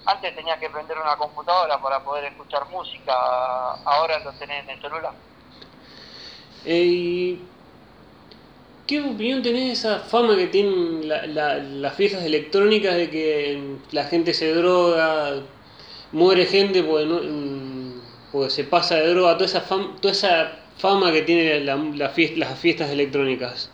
Antes 0.05 0.35
tenías 0.35 0.59
que 0.59 0.69
prender 0.71 0.97
una 0.97 1.15
computadora 1.17 1.79
para 1.79 2.03
poder 2.03 2.25
escuchar 2.25 2.67
música, 2.69 3.13
ahora 3.85 4.17
lo 4.23 4.33
tenés 4.33 4.63
en 4.63 4.71
el 4.71 4.81
celular. 4.81 5.13
Eh, 6.65 7.37
¿Qué 8.87 9.01
opinión 9.01 9.43
tenés 9.43 9.65
de 9.65 9.71
esa 9.73 9.99
fama 9.99 10.35
que 10.35 10.47
tienen 10.47 11.07
las 11.07 11.93
fiestas 11.93 12.23
electrónicas 12.23 12.95
de 12.95 13.09
que 13.11 13.77
la 13.91 14.05
gente 14.05 14.33
se 14.33 14.51
droga, 14.53 15.43
muere 16.11 16.45
gente 16.45 16.81
porque, 16.83 17.05
no, 17.05 17.19
se 18.49 18.63
pasa 18.63 18.95
de 18.95 19.13
droga, 19.13 19.33
toda 19.33 19.45
esa 19.45 19.61
fama, 19.61 19.95
toda 20.01 20.11
esa 20.11 20.59
fama 20.77 21.11
que 21.11 21.21
tienen 21.23 21.65
las 21.97 22.13
fiestas 22.13 22.89
electrónicas? 22.89 23.71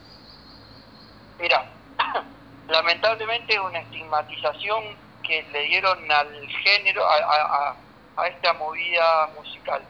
Mira, 1.39 1.69
lamentablemente 2.69 3.59
una 3.59 3.79
estigmatización 3.79 4.95
que 5.25 5.43
le 5.51 5.63
dieron 5.63 6.11
al 6.11 6.47
género, 6.63 7.05
a, 7.05 7.75
a 8.17 8.27
esta 8.27 8.53
movida 8.53 9.29
musical 9.37 9.81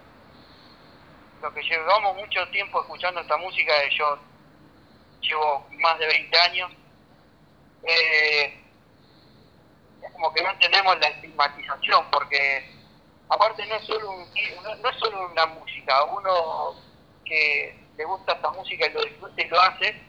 lo 1.44 1.54
que 1.54 1.62
llevamos 1.62 2.16
mucho 2.16 2.48
tiempo 2.48 2.82
escuchando 2.82 3.20
esta 3.20 3.36
música, 3.36 3.74
yo 3.90 4.18
llevo 5.22 5.68
más 5.82 6.00
de 6.00 6.08
20 6.08 6.40
años, 6.40 6.72
eh, 7.84 8.58
es 10.02 10.12
como 10.14 10.34
que 10.34 10.42
no 10.42 10.52
entendemos 10.52 10.98
la 11.00 11.08
estigmatización, 11.08 12.06
porque 12.12 12.73
aparte 13.34 13.66
no 13.66 13.76
es 13.76 13.86
solo, 13.86 14.12
un, 14.12 14.28
no, 14.82 14.90
es 14.90 14.98
solo 15.00 15.30
una 15.32 15.46
música, 15.48 16.04
uno 16.06 16.76
que 17.26 17.76
le 17.98 18.06
gusta 18.06 18.34
esta 18.34 18.52
música 18.52 18.88
y 18.88 18.94
lo 18.94 19.02
disfruta 19.04 19.42
y 19.42 19.48
lo 19.48 19.62
hace, 19.62 20.02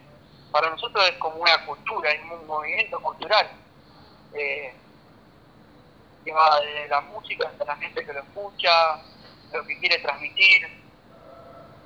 para 0.50 0.71
nosotros 0.71 1.09
es 1.09 1.16
como 1.16 1.37
una 1.37 1.64
cultura, 1.66 2.11
es 2.11 2.23
un 2.23 2.47
movimiento 2.47 3.00
cultural. 3.00 3.50
Eh, 4.35 4.75
que 6.25 6.33
va 6.33 6.61
de 6.61 6.88
la 6.88 7.00
música 7.02 7.49
hasta 7.49 7.64
la 7.64 7.76
gente 7.76 8.04
que 8.04 8.12
lo 8.12 8.21
escucha, 8.21 9.02
lo 9.52 9.64
que 9.66 9.78
quiere 9.78 9.99
transmitir, 9.99 10.64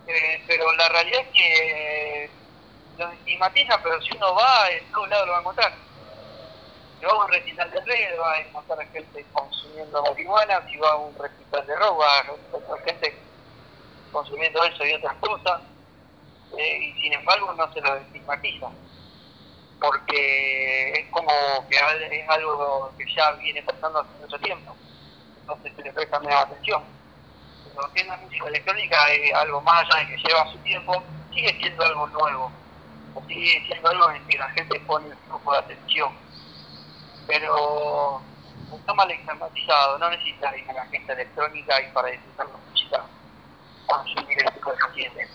eh, 0.06 0.42
pero 0.46 0.72
la 0.72 0.88
realidad 0.88 1.20
es 1.22 1.28
que 1.28 2.30
lo 2.96 3.10
estigmatiza, 3.10 3.82
pero 3.82 4.00
si 4.00 4.16
uno 4.16 4.34
va, 4.34 4.70
en 4.70 4.90
todos 4.92 5.08
lados 5.08 5.26
lo 5.26 5.32
va 5.32 5.38
a 5.38 5.40
encontrar. 5.40 5.87
Si 6.98 7.04
va 7.04 7.24
un 7.24 7.30
recital 7.30 7.70
de 7.70 7.80
reggae, 7.80 8.18
va 8.18 8.32
a 8.32 8.40
encontrar 8.40 8.92
gente 8.92 9.24
consumiendo 9.32 10.02
marihuana, 10.02 10.66
si 10.68 10.76
va 10.76 10.96
un 10.96 11.14
recital 11.16 11.66
de 11.66 11.76
rock, 11.76 12.00
va 12.00 12.18
a 12.18 12.20
encontrar 12.20 12.84
gente 12.84 13.22
consumiendo 14.10 14.64
eso 14.64 14.84
y 14.84 14.94
otras 14.94 15.14
cosas, 15.16 15.60
eh, 16.56 16.78
y 16.78 17.02
sin 17.02 17.12
embargo 17.12 17.52
no 17.52 17.72
se 17.72 17.80
lo 17.80 17.94
estigmatiza, 17.96 18.70
porque 19.80 20.92
es 20.92 21.10
como 21.10 21.30
que 21.68 21.76
es 21.76 22.28
algo 22.28 22.92
que 22.96 23.04
ya 23.14 23.32
viene 23.32 23.62
pasando 23.62 24.00
hace 24.00 24.18
mucho 24.20 24.38
tiempo, 24.38 24.74
entonces 25.40 25.72
se 25.76 25.82
le 25.82 25.92
presta 25.92 26.18
menos 26.20 26.42
atención 26.42 26.98
lo 27.78 27.92
que 27.92 28.00
es 28.00 28.06
la 28.06 28.16
música 28.16 28.48
electrónica 28.48 28.96
es 29.12 29.32
algo 29.34 29.60
más 29.62 29.84
allá 29.84 30.04
de 30.04 30.16
que 30.16 30.28
lleva 30.28 30.52
su 30.52 30.58
tiempo, 30.58 31.02
sigue 31.32 31.56
siendo 31.60 31.84
algo 31.84 32.06
nuevo, 32.08 32.52
sigue 33.28 33.62
siendo 33.66 33.88
algo 33.90 34.10
en 34.10 34.26
que 34.26 34.38
la 34.38 34.48
gente 34.50 34.80
pone 34.80 35.08
el 35.08 35.16
flujo 35.26 35.52
de 35.52 35.58
atención. 35.58 36.27
Pero 37.28 38.20
está 38.74 38.94
mal 38.94 39.10
estigmatizado, 39.10 39.98
no 39.98 40.10
necesita 40.10 40.56
ir 40.56 40.68
a 40.70 40.72
la 40.72 40.86
gente 40.86 41.12
electrónica 41.12 41.80
y 41.80 41.92
para 41.92 42.08
disfrutar 42.08 42.48
la 42.48 42.56
música 42.56 43.04
consumir 43.86 44.38
este 44.38 44.50
tipo 44.52 44.72
de 44.72 45.02
gente. 45.04 45.28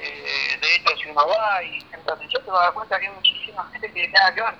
Eh, 0.00 0.58
de 0.60 0.74
hecho, 0.74 0.96
si 0.96 1.10
uno 1.10 1.26
va 1.28 1.62
y 1.62 1.78
atención, 1.94 2.44
te 2.44 2.50
vas 2.50 2.60
a 2.60 2.64
dar 2.64 2.74
cuenta 2.74 2.98
que 2.98 3.06
hay 3.06 3.14
muchísima 3.14 3.68
gente 3.70 3.92
que 3.92 4.08
nada 4.08 4.34
que 4.34 4.40
ver. 4.40 4.54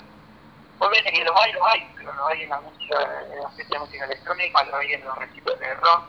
Obviamente 0.79 1.13
que 1.13 1.25
los 1.25 1.41
hay, 1.41 1.53
los 1.53 1.63
hay, 1.67 1.93
pero 1.97 2.13
lo 2.13 2.27
hay 2.27 2.43
en 2.43 2.49
la 2.51 2.61
música, 2.61 3.23
en 3.33 3.43
la 3.43 3.51
de 3.51 3.79
música 3.79 4.05
electrónica, 4.05 4.65
lo 4.65 4.77
hay 4.77 4.93
en 4.93 5.05
los 5.05 5.19
recitales 5.19 5.61
de 5.61 5.75
rock, 5.75 6.05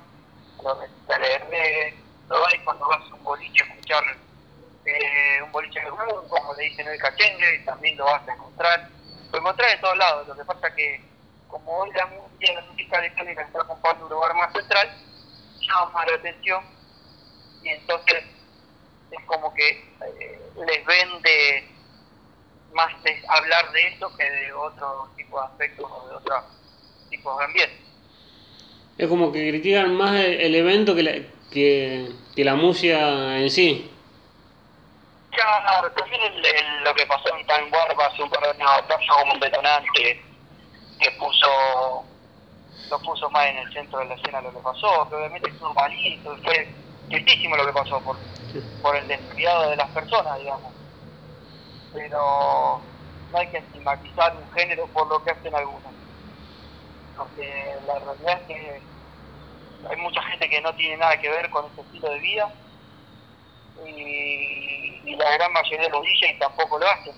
los 0.64 0.80
recitales 0.80 1.50
de 1.50 1.98
lo 2.30 2.42
vais 2.42 2.62
cuando 2.64 2.88
vas 2.88 3.02
a 3.12 3.14
un 3.14 3.24
boliche 3.24 3.64
a 3.64 3.68
escuchar 3.68 4.04
eh, 4.86 5.42
un 5.44 5.52
boliche 5.52 5.80
de 5.80 5.86
grupo, 5.86 6.28
como 6.28 6.54
le 6.56 6.64
dicen 6.64 6.88
el 6.88 6.98
cachengue, 7.00 7.60
también 7.66 7.98
lo 7.98 8.06
vas 8.06 8.28
a 8.28 8.34
encontrar. 8.34 8.90
Lo 9.34 9.40
encontrar 9.40 9.72
en 9.72 9.82
todos 9.82 9.98
lados, 9.98 10.28
lo 10.28 10.36
que 10.36 10.46
pasa 10.46 10.74
que 10.74 11.02
como 11.48 11.80
hoy 11.80 11.90
la, 11.92 12.06
la 12.06 12.62
música 12.62 13.00
electrónica 13.00 13.42
está 13.42 13.62
ocupando 13.62 14.06
un 14.06 14.12
lugar 14.12 14.34
más 14.36 14.54
central, 14.54 14.90
llama 15.60 15.92
más 15.92 16.08
la 16.08 16.16
atención 16.16 16.64
y 17.62 17.70
entonces 17.70 18.24
es 19.12 19.26
como 19.26 19.54
que 19.54 19.70
eh, 19.70 20.40
les 20.66 20.86
vende 20.86 21.68
más 22.74 22.94
hablar 23.28 23.72
de 23.72 23.88
eso 23.88 24.16
que 24.16 24.24
de 24.24 24.54
otro 24.54 25.10
tipo 25.18 25.40
de 25.40 25.46
aspectos 25.46 25.92
o 25.92 26.08
de 26.10 26.16
otro 26.16 26.36
tipo 27.10 27.38
de 27.38 27.46
ambiente 27.46 27.84
es 28.98 29.08
como 29.08 29.32
que 29.32 29.50
critican 29.50 29.96
más 29.96 30.24
el, 30.24 30.54
evento 30.56 30.96
que 30.96 31.04
la, 31.04 31.14
que, 31.52 32.12
la 32.36 32.56
música 32.56 33.40
en 33.40 33.50
sí. 33.50 33.90
Claro, 35.36 35.92
también 35.94 36.84
lo 36.84 36.94
que 36.94 37.06
pasó 37.08 37.36
en 37.36 37.46
Time 37.48 37.70
Warp 37.72 38.00
hace 38.00 38.24
un 38.24 38.30
par 38.30 38.42
de 38.44 38.64
años 38.64 38.82
como 39.08 39.34
un 39.34 39.40
detonante 39.40 40.22
que 41.00 41.12
puso 41.20 42.06
lo 42.90 43.02
puso 43.02 43.30
más 43.32 43.48
en 43.48 43.58
el 43.58 43.74
centro 43.74 44.00
de 44.00 44.06
la 44.06 44.14
escena 44.16 44.42
lo 44.42 44.54
que 44.54 44.60
pasó, 44.60 45.10
que 45.10 45.16
obviamente 45.16 45.52
fue 45.54 45.74
malito, 45.74 46.38
fue 46.44 46.76
tristísimo 47.10 47.56
lo 47.56 47.66
que 47.66 47.74
pasó 47.74 48.04
por, 48.04 48.20
por 48.82 48.96
el 48.96 49.08
descuidado 49.08 49.70
de 49.72 49.76
las 49.78 49.90
personas, 49.92 50.38
digamos. 50.38 50.74
Pero 51.94 52.86
no 53.32 53.38
hay 53.40 53.48
que 53.48 53.58
estigmatizar 53.58 54.36
un 54.38 54.52
género 54.52 54.88
por 54.94 55.08
lo 55.08 55.24
que 55.24 55.32
hacen 55.32 55.56
algunos 55.56 55.94
porque 57.16 57.76
la 57.86 58.00
realidad 58.00 58.42
es 58.42 58.48
que 58.48 58.84
hay 59.90 59.98
mucha 59.98 60.22
gente 60.24 60.50
que 60.50 60.62
no 60.62 60.74
tiene 60.76 60.98
nada 60.98 61.20
que 61.20 61.30
ver 61.30 61.50
con 61.50 61.66
este 61.66 61.82
estilo 61.82 62.10
de 62.10 62.20
vida 62.20 62.54
y, 63.86 64.93
la 65.24 65.34
gran 65.38 65.54
mayoría 65.54 65.88
de 65.88 65.90
los 65.90 66.02
DJs 66.04 66.40
tampoco 66.40 66.80
lo 66.80 66.88
hacen. 66.88 67.14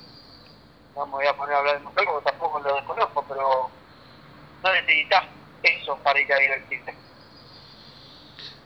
No 0.95 1.05
me 1.07 1.11
voy 1.13 1.27
a 1.27 1.33
poner 1.35 1.55
a 1.55 1.59
hablar 1.59 1.77
de 1.77 1.83
mujer 1.83 2.05
porque 2.05 2.29
tampoco 2.29 2.59
lo 2.59 2.75
desconozco, 2.75 3.25
pero 3.27 3.69
no 4.63 4.73
necesitas 4.73 5.25
eso 5.63 5.97
para 6.03 6.19
ir 6.19 6.31
a 6.31 6.39
divertirte. 6.39 6.93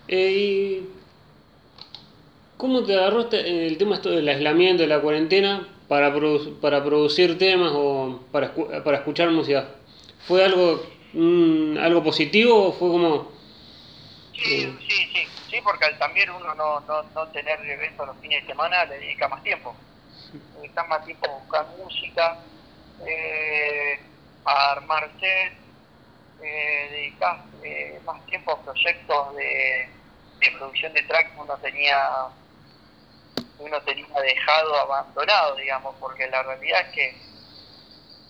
Eh, 0.08 0.84
¿Cómo 2.58 2.84
te 2.84 2.94
agarraste 2.94 3.68
el 3.68 3.78
tema 3.78 3.96
esto 3.96 4.10
del 4.10 4.28
aislamiento, 4.28 4.84
de 4.84 4.90
la 4.90 5.00
cuarentena, 5.00 5.68
para, 5.88 6.14
para 6.62 6.84
producir 6.84 7.38
temas 7.38 7.72
o 7.74 8.20
para, 8.32 8.54
para 8.84 8.98
escuchar 8.98 9.30
música? 9.32 9.70
¿Fue 10.28 10.44
algo 10.44 10.82
algo 11.14 12.04
positivo 12.04 12.68
o 12.68 12.72
fue 12.72 12.90
como... 12.90 13.32
Sí, 14.34 14.62
eh, 14.62 14.74
sí, 14.88 14.96
sí, 15.14 15.28
sí, 15.60 15.64
porque 15.64 15.86
al 15.86 15.98
también 15.98 16.30
uno 16.30 16.54
no, 16.56 16.80
no, 16.82 17.04
no 17.04 17.28
tener 17.30 17.60
eventos 17.66 18.08
los 18.08 18.18
fines 18.18 18.42
de 18.42 18.48
semana 18.48 18.86
le 18.86 19.00
dedica 19.00 19.28
más 19.28 19.44
tiempo. 19.44 19.76
Le 20.34 20.62
dedica 20.62 20.84
más 20.86 21.06
tiempo 21.06 21.28
a 21.28 21.40
buscar 21.40 21.66
música, 21.78 22.38
eh, 23.06 24.00
a 24.46 24.72
armar 24.72 25.10
set, 25.20 25.54
eh, 26.42 26.88
dedicar 26.92 27.44
eh, 27.64 28.00
más 28.06 28.26
tiempo 28.26 28.52
a 28.52 28.62
proyectos 28.62 29.36
de, 29.36 29.90
de 30.40 30.52
producción 30.58 30.94
de 30.94 31.04
tracks 31.04 31.32
uno 31.38 31.58
tenía 31.58 32.28
uno 33.58 33.82
tenía 33.82 34.08
dejado 34.22 34.76
abandonado, 34.78 35.56
digamos, 35.58 35.94
porque 36.00 36.28
la 36.28 36.42
realidad 36.44 36.82
es 36.88 36.94
que 36.94 37.18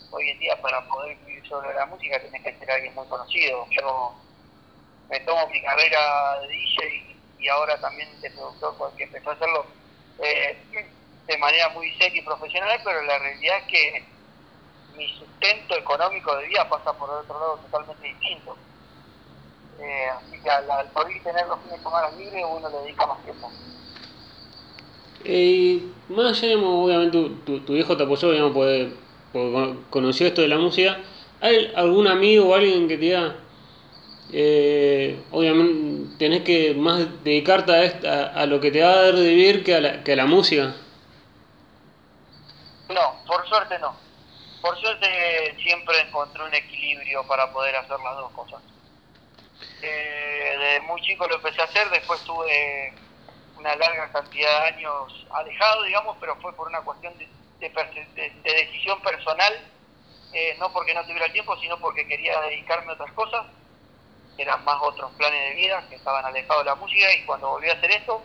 hoy 0.10 0.30
en 0.30 0.40
día 0.40 0.60
para 0.60 0.84
poder 0.88 1.18
sobre 1.48 1.74
la 1.74 1.86
música 1.88 2.20
tenés 2.20 2.44
que 2.44 2.58
ser 2.58 2.72
alguien 2.72 2.94
muy 2.96 3.08
conocido. 3.08 3.66
Yo 3.72 4.16
me 5.10 5.20
tomo 5.22 5.48
mi 5.48 5.62
carrera 5.62 6.40
de 6.42 6.48
DJ 6.48 7.09
y 7.40 7.48
ahora 7.48 7.80
también 7.80 8.10
de 8.22 8.30
productor 8.32 8.76
porque 8.78 9.04
empezó 9.04 9.30
a 9.30 9.34
hacerlo. 9.34 9.66
Eh, 10.22 10.58
de 11.28 11.38
manera 11.38 11.70
muy 11.70 11.92
seria 11.98 12.22
y 12.22 12.26
profesional, 12.26 12.82
pero 12.84 13.04
la 13.04 13.20
realidad 13.20 13.58
es 13.60 13.64
que 13.66 14.04
mi 14.98 15.08
sustento 15.14 15.78
económico 15.78 16.36
de 16.36 16.48
vida 16.48 16.68
pasa 16.68 16.92
por 16.94 17.08
otro 17.10 17.40
lado 17.40 17.58
totalmente 17.58 18.08
distinto. 18.08 18.58
Eh, 19.80 20.08
así 20.10 20.40
que 20.42 20.50
al, 20.50 20.90
poder 20.92 21.22
tener 21.24 21.48
los 21.48 21.60
fines 21.60 21.78
de 21.78 21.84
semana 21.84 22.10
libres 22.18 22.44
uno 22.50 22.70
le 22.70 22.78
dedica 22.80 23.06
más 23.06 23.24
tiempo. 23.24 23.52
Eh, 25.24 25.84
más 26.10 26.42
allá, 26.44 26.58
obviamente 26.58 27.30
tu, 27.46 27.60
tu, 27.62 27.76
hijo 27.76 27.96
te 27.96 28.04
apoyó, 28.04 28.32
digamos, 28.32 28.54
porque, 28.54 28.94
porque, 29.32 29.76
conoció 29.92 30.28
esto 30.28 30.42
de 30.42 30.48
la 30.48 30.58
música. 30.58 30.98
¿Hay 31.42 31.72
algún 31.76 32.08
amigo 32.08 32.50
o 32.50 32.56
alguien 32.56 32.88
que 32.88 32.98
te 32.98 33.04
diga, 33.04 33.36
eh, 34.32 35.24
obviamente 35.32 36.18
tenés 36.20 36.44
que 36.44 36.74
más 36.76 37.24
dedicarte 37.24 37.72
a, 37.72 37.84
esta, 37.84 38.28
a, 38.28 38.46
lo 38.46 38.60
que 38.60 38.72
te 38.72 38.84
va 38.84 38.92
a 38.92 39.02
dar 39.04 39.16
de 39.16 39.28
vivir 39.28 39.64
que 39.64 39.76
a 39.76 39.82
la, 39.82 40.04
que 40.04 40.14
a 40.14 40.16
la 40.16 40.26
música? 40.26 40.76
No, 42.90 43.24
por 43.26 43.48
suerte 43.48 43.80
no. 43.80 43.96
Por 44.62 44.78
suerte 44.80 45.56
siempre 45.64 46.00
encontré 46.02 46.44
un 46.44 46.54
equilibrio 46.54 47.26
para 47.28 47.52
poder 47.52 47.76
hacer 47.76 47.98
las 48.00 48.18
dos 48.18 48.32
cosas. 48.32 48.62
Eh, 49.82 50.56
desde 50.58 50.82
muy 50.82 51.02
chico 51.02 51.28
lo 51.28 51.36
empecé 51.36 51.62
a 51.62 51.66
hacer, 51.66 51.90
después 51.90 52.20
tuve 52.22 52.94
una 53.58 53.76
larga 53.76 54.12
cantidad 54.12 54.62
de 54.62 54.68
años 54.76 55.26
alejado, 55.32 55.84
digamos, 55.84 56.18
pero 56.20 56.36
fue 56.38 56.54
por 56.54 56.68
una 56.68 56.82
cuestión 56.82 57.18
de, 57.18 57.28
de, 57.60 58.32
de 58.44 58.54
decisión 58.54 59.02
personal, 59.02 59.54
eh, 60.34 60.56
no 60.60 60.72
porque 60.72 60.94
no 60.94 61.04
tuviera 61.04 61.32
tiempo, 61.32 61.58
sino 61.60 61.80
porque 61.80 62.08
quería 62.08 62.40
dedicarme 62.42 62.92
a 62.92 62.96
otras 62.96 63.12
cosas, 63.14 63.46
eran 64.42 64.64
más 64.64 64.78
otros 64.82 65.12
planes 65.18 65.50
de 65.50 65.56
vida 65.56 65.86
que 65.90 65.96
estaban 65.96 66.26
alejados 66.26 66.64
de 66.64 66.70
la 66.70 66.76
música 66.76 67.14
y 67.14 67.26
cuando 67.26 67.50
volví 67.50 67.70
a 67.70 67.74
hacer 67.74 67.92
esto, 67.92 68.22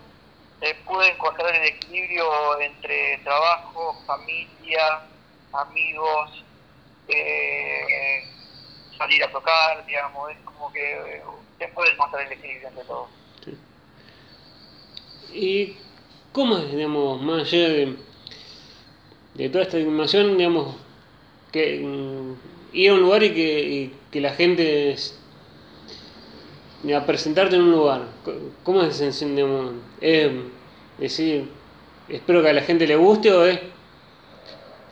eh, 0.60 0.74
pude 0.86 1.08
encontrar 1.08 1.54
el 1.54 1.64
equilibrio 1.64 2.60
entre 2.60 3.18
trabajo, 3.18 4.00
familia, 4.06 5.02
amigos, 5.52 6.44
eh, 7.08 8.24
salir 8.96 9.24
a 9.24 9.32
tocar, 9.32 9.84
digamos, 9.86 10.30
es 10.30 10.38
como 10.44 10.72
que 10.72 11.22
se 11.58 11.68
puede 11.68 11.92
encontrar 11.92 12.26
el 12.26 12.32
equilibrio 12.32 12.68
entre 12.68 12.84
todo. 12.84 13.08
¿Y 15.32 15.76
cómo 16.32 16.58
es, 16.58 16.72
digamos, 16.72 17.20
más 17.20 17.42
allá 17.42 17.68
de, 17.68 19.48
toda 19.48 19.64
esta 19.64 19.78
información, 19.78 20.38
digamos, 20.38 20.76
que 21.50 21.80
mm, 21.80 22.34
ir 22.72 22.90
a 22.90 22.94
un 22.94 23.00
lugar 23.00 23.24
y 23.24 23.92
que 24.10 24.20
la 24.20 24.32
gente 24.32 24.96
a 26.92 27.06
presentarte 27.06 27.56
en 27.56 27.62
un 27.62 27.72
lugar? 27.72 28.02
¿Cómo 28.62 28.82
es, 28.82 29.20
digamos, 29.20 29.72
es 30.00 30.32
decir, 30.98 31.50
espero 32.08 32.42
que 32.42 32.50
a 32.50 32.52
la 32.52 32.62
gente 32.62 32.86
le 32.86 32.96
guste 32.96 33.32
o 33.32 33.46
es 33.46 33.60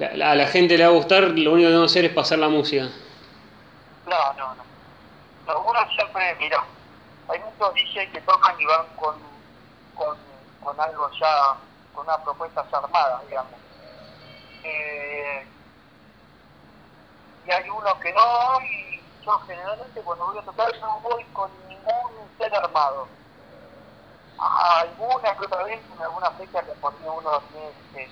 a 0.00 0.34
la 0.34 0.46
gente 0.46 0.76
le 0.76 0.84
va 0.84 0.90
a 0.90 0.94
gustar, 0.94 1.22
lo 1.22 1.52
único 1.52 1.68
que 1.68 1.72
tengo 1.72 1.82
que 1.82 1.90
hacer 1.90 2.04
es 2.06 2.12
pasar 2.12 2.38
la 2.38 2.48
música? 2.48 2.88
No, 4.06 4.32
no, 4.32 4.54
no. 4.54 4.64
no 5.46 5.60
uno 5.60 5.78
siempre, 5.94 6.34
mira, 6.40 6.64
hay 7.28 7.38
muchos 7.38 7.74
DJs 7.74 8.10
que 8.12 8.20
tocan 8.22 8.60
y 8.60 8.64
van 8.64 8.86
con, 8.96 9.14
con 9.94 10.16
con 10.62 10.80
algo 10.80 11.10
ya, 11.18 11.54
con 11.92 12.06
una 12.06 12.16
propuesta 12.18 12.64
armada, 12.72 13.22
digamos. 13.28 13.52
Eh, 14.64 15.46
y 17.46 17.50
hay 17.50 17.68
unos 17.68 17.94
que 17.96 18.12
no, 18.12 18.60
y 18.60 19.01
yo 19.24 19.38
generalmente 19.46 20.00
cuando 20.02 20.26
voy 20.26 20.38
a 20.38 20.42
tocar 20.42 20.68
no 20.80 21.00
voy 21.00 21.24
con 21.32 21.50
ningún 21.68 22.28
set 22.38 22.52
armado. 22.52 23.06
Alguna 24.38 25.36
que 25.36 25.44
otra 25.44 25.62
vez, 25.64 25.80
en 25.94 26.02
alguna 26.02 26.30
fecha 26.32 26.62
que 26.62 26.72
ponía 26.72 27.10
uno 27.12 27.42
que, 27.52 28.00
que, 28.00 28.10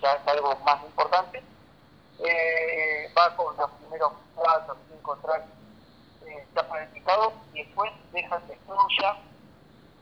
ya 0.00 0.12
es 0.12 0.28
algo 0.28 0.56
más 0.64 0.82
importante, 0.82 1.42
eh, 2.18 3.12
va 3.16 3.36
con 3.36 3.56
los 3.56 3.70
primeros 3.72 4.12
cuatro 4.34 4.74
o 4.74 4.76
cinco 4.88 5.18
tracks 5.22 5.44
eh, 6.26 6.46
ya 6.54 6.68
planificados 6.68 7.34
y 7.52 7.64
después 7.64 7.92
dejan 8.12 8.46
que 8.46 8.56
fluya 8.66 9.16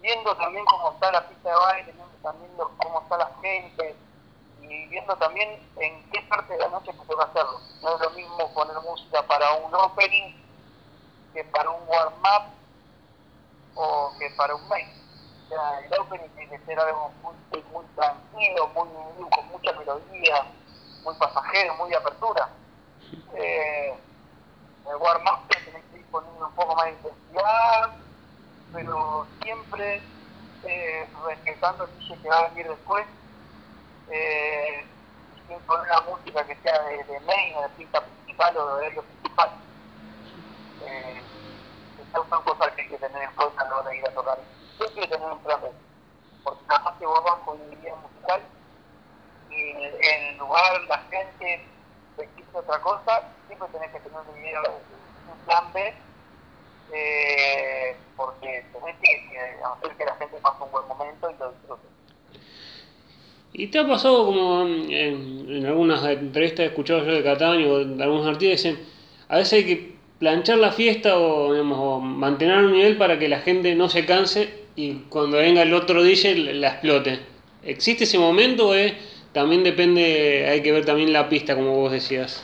viendo 0.01 0.37
también 0.37 0.65
cómo 0.67 0.93
está 0.93 1.13
la 1.13 1.29
pista 1.29 1.49
de 1.49 1.55
baile, 1.55 1.93
viendo 1.93 2.17
también 2.23 2.53
cómo 2.57 3.01
está 3.03 3.19
la 3.19 3.31
gente 3.43 3.97
y 4.71 4.87
viendo 4.87 5.17
también 5.17 5.61
en 5.77 6.11
qué 6.11 6.23
parte 6.23 6.53
de 6.53 6.61
la 6.61 6.69
noche 6.69 6.93
se 6.93 7.05
puede 7.05 7.23
hacerlo. 7.23 7.61
No 7.83 7.95
es 7.95 8.01
lo 8.01 8.11
mismo 8.11 8.55
poner 8.55 8.77
música 8.81 9.23
para 9.27 9.53
un 9.55 9.75
opening 9.75 10.35
que 11.35 11.45
para 11.45 11.71
un 11.71 11.89
warm-up 11.89 12.53
o 13.75 14.13
que 14.19 14.31
para 14.31 14.55
un 14.55 14.69
main. 14.69 14.89
O 15.45 15.49
sea, 15.49 15.81
el 15.81 16.01
opening 16.01 16.29
tiene 16.31 16.51
que 16.57 16.65
ser 16.65 16.79
algo 16.79 17.13
muy, 17.23 17.63
muy 17.73 17.85
tranquilo, 17.97 18.69
muy, 18.69 19.31
con 19.31 19.49
mucha 19.49 19.73
melodía, 19.73 20.47
muy 21.03 21.15
pasajero, 21.17 21.75
muy 21.75 21.91
de 21.91 21.97
apertura. 21.97 22.49
Eh, 23.35 23.95
el 24.89 24.97
warm-up 24.97 25.49
tiene 25.49 25.83
que 25.91 25.99
ir 25.99 26.07
poniendo 26.11 26.47
un 26.47 26.55
poco 26.55 26.75
más 26.77 26.85
de 26.87 26.93
intensidad 26.93 27.91
pero 28.73 29.27
siempre 29.43 30.03
eh, 30.65 31.09
respetando 31.27 31.85
el 31.85 32.23
que 32.23 32.29
va 32.29 32.39
a 32.39 32.49
venir 32.49 32.69
después, 32.69 33.07
eh, 34.11 34.85
poner 35.67 35.87
una 35.87 36.01
música 36.03 36.45
que 36.45 36.57
sea 36.57 36.83
de, 36.83 37.05
de 37.05 37.21
main 37.21 37.55
de 37.61 37.69
pista 37.77 38.01
principal 38.01 38.57
o 38.57 38.67
de 38.67 38.73
horario 38.73 39.03
principal. 39.03 39.51
Eh, 40.87 41.23
estas 42.03 42.29
son 42.29 42.43
cosas 42.43 42.73
que 42.73 42.83
hay 42.83 42.89
que 42.89 42.99
tener 42.99 43.23
en 43.23 43.35
cuenta 43.35 43.63
a 43.63 43.69
la 43.69 43.77
hora 43.79 43.91
de 43.91 43.97
ir 43.99 44.07
a 44.07 44.15
tocar. 44.15 44.39
Siempre 44.79 45.07
tener 45.09 45.31
un 45.31 45.39
plan 45.41 45.61
B, 45.63 45.71
porque 46.43 46.65
nada 46.69 46.97
que 46.99 47.07
vos 47.07 47.23
vas 47.23 47.39
con 47.45 47.61
un 47.61 47.71
video 47.71 47.97
musical 47.97 48.43
y 49.51 49.73
el 49.73 50.39
lugar, 50.39 50.81
la 50.89 50.99
gente, 51.11 51.67
existe 52.17 52.59
otra 52.59 52.81
cosa, 52.81 53.23
siempre 53.47 53.69
tenés 53.69 53.91
que 53.91 54.01
tener 54.01 54.19
un 54.19 55.39
plan 55.45 55.73
B 55.73 55.95
eh, 56.93 57.97
porque 58.17 58.65
tenés 58.73 58.97
que, 59.01 59.61
hacer 59.65 59.97
que 59.97 60.05
la 60.05 60.15
gente 60.17 60.37
pase 60.39 60.63
un 60.63 60.71
buen 60.73 60.89
momento 60.89 61.31
y 61.31 61.37
lo 61.37 61.53
disfrute. 61.53 62.00
¿Y 63.53 63.67
te 63.67 63.79
ha 63.81 63.87
pasado 63.87 64.27
como 64.27 64.63
en, 64.63 65.67
algunas 65.67 66.05
entrevistas 66.05 66.61
he 66.61 66.67
escuchado 66.67 67.05
yo 67.05 67.13
de 67.13 67.25
Cataño 67.25 67.69
o 67.69 67.85
de 67.85 68.03
algunos 68.03 68.27
artistas 68.27 68.63
dicen, 68.63 68.87
a 69.29 69.37
veces 69.37 69.53
hay 69.55 69.65
que 69.65 69.95
planchar 70.19 70.59
la 70.59 70.71
fiesta 70.71 71.19
o, 71.19 71.53
digamos, 71.53 71.79
o 71.79 72.01
mantener 72.01 72.59
un 72.59 72.73
nivel 72.73 72.97
para 72.97 73.19
que 73.19 73.29
la 73.29 73.41
gente 73.41 73.75
no 73.75 73.89
se 73.89 74.07
canse 74.07 74.61
y 74.77 74.95
cuando 75.09 75.39
venga 75.39 75.63
el 75.63 75.75
otro 75.75 76.03
DJ 76.03 76.55
la 76.55 76.69
explote? 76.69 77.21
¿Existe 77.63 78.05
ese 78.05 78.19
momento 78.19 78.69
o 78.69 78.75
es, 78.75 78.95
también 79.33 79.65
depende, 79.65 80.47
hay 80.49 80.63
que 80.63 80.73
ver 80.73 80.85
también 80.85 81.13
la 81.13 81.29
pista 81.29 81.55
como 81.55 81.77
vos 81.77 81.93
decías? 81.93 82.43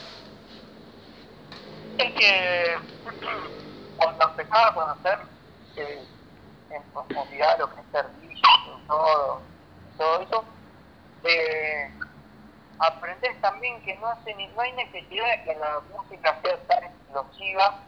Es 1.99 2.13
que 2.13 2.75
cuando 3.97 4.29
empezaba 4.29 4.69
a 4.69 4.75
conocer 4.75 5.19
eh, 5.77 5.99
en 6.71 6.83
profundidad 6.93 7.59
lo 7.59 7.67
que 7.73 7.81
es 7.81 7.87
servicio, 7.93 8.49
todo, 8.87 9.41
todo 9.97 10.21
eso, 10.21 10.45
eh, 11.27 11.91
aprendes 12.79 13.41
también 13.41 13.81
que 13.83 13.97
no, 13.97 14.09
hace 14.09 14.35
ni, 14.35 14.47
no 14.49 14.61
hay 14.61 14.73
necesidad 14.73 15.27
de 15.31 15.45
que 15.45 15.55
la 15.57 15.81
música 15.95 16.39
sea 16.43 16.57
tan 16.67 16.85
explosiva 16.85 17.81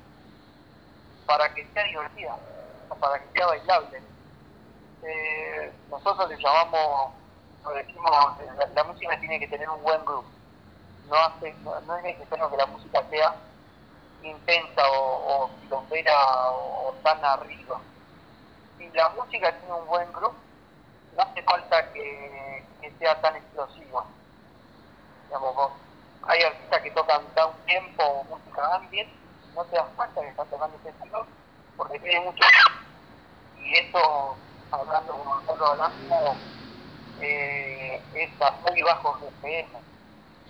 para 1.26 1.52
que 1.54 1.66
sea 1.72 1.84
divertida 1.84 2.36
o 2.88 2.94
para 2.96 3.18
que 3.18 3.32
sea 3.32 3.46
bailable. 3.46 4.02
Eh, 5.02 5.72
nosotros 5.90 6.28
le 6.28 6.36
llamamos, 6.36 7.12
lo 7.64 7.70
decimos, 7.70 8.10
la, 8.74 8.84
música 8.84 9.20
tiene 9.20 9.38
que 9.38 9.48
tener 9.48 9.68
un 9.68 9.82
buen 9.82 10.04
groove. 10.04 10.26
No, 11.08 11.16
hace, 11.16 11.54
no, 11.64 11.80
no 11.82 11.96
es 11.98 12.02
necesario 12.04 12.50
que 12.50 12.56
la 12.56 12.66
música 12.66 13.02
sea 13.10 13.34
intensa 14.22 14.82
o, 14.90 15.44
o 15.44 15.50
o, 15.70 16.88
o, 16.88 16.94
tan 17.02 17.24
arriba. 17.24 17.80
Si 18.76 18.88
la 18.90 19.08
música 19.10 19.52
tiene 19.58 19.74
un 19.74 19.86
buen 19.86 20.12
grupo, 20.12 20.34
no 21.18 21.24
hace 21.24 21.42
falta 21.42 21.92
que, 21.92 22.64
sea 22.98 23.20
tan 23.20 23.36
explosiva. 23.36 24.04
Digamos, 25.26 25.72
hay 26.22 26.42
artistas 26.42 26.82
que 26.82 26.90
tocan 26.92 27.22
down 27.34 27.52
tiempo 27.66 28.02
o 28.02 28.24
música 28.24 28.74
ambient, 28.74 29.08
no 29.54 29.64
te 29.66 29.76
das 29.76 29.86
cuenta 29.94 30.20
que 30.20 30.28
están 30.28 30.48
tocando 30.48 30.76
ese 30.78 30.88
estilo 30.90 31.26
porque 31.76 31.98
tiene 32.00 32.20
mucho. 32.20 32.44
Y 33.60 33.74
eso, 33.74 34.36
hablando 34.70 35.12
como 35.12 35.34
nosotros 35.36 35.70
hablamos, 35.70 36.36
eh, 37.20 38.02
es 38.14 38.42
a 38.42 38.50
muy 38.68 38.82
bajos 38.82 39.20
BPM 39.20 39.68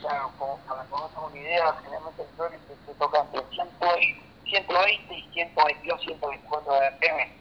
Claro, 0.00 0.30
como 0.38 0.58
para 0.58 0.84
que 0.84 0.94
una 0.94 1.38
idea, 1.38 1.74
generalmente 1.82 2.22
el 2.22 2.28
flores 2.28 2.60
se, 2.68 2.86
se 2.86 2.98
toca 2.98 3.20
entre 3.20 3.44
120 3.50 5.14
y 5.14 5.32
122, 5.32 6.00
124 6.02 6.72
BPM. 6.72 7.37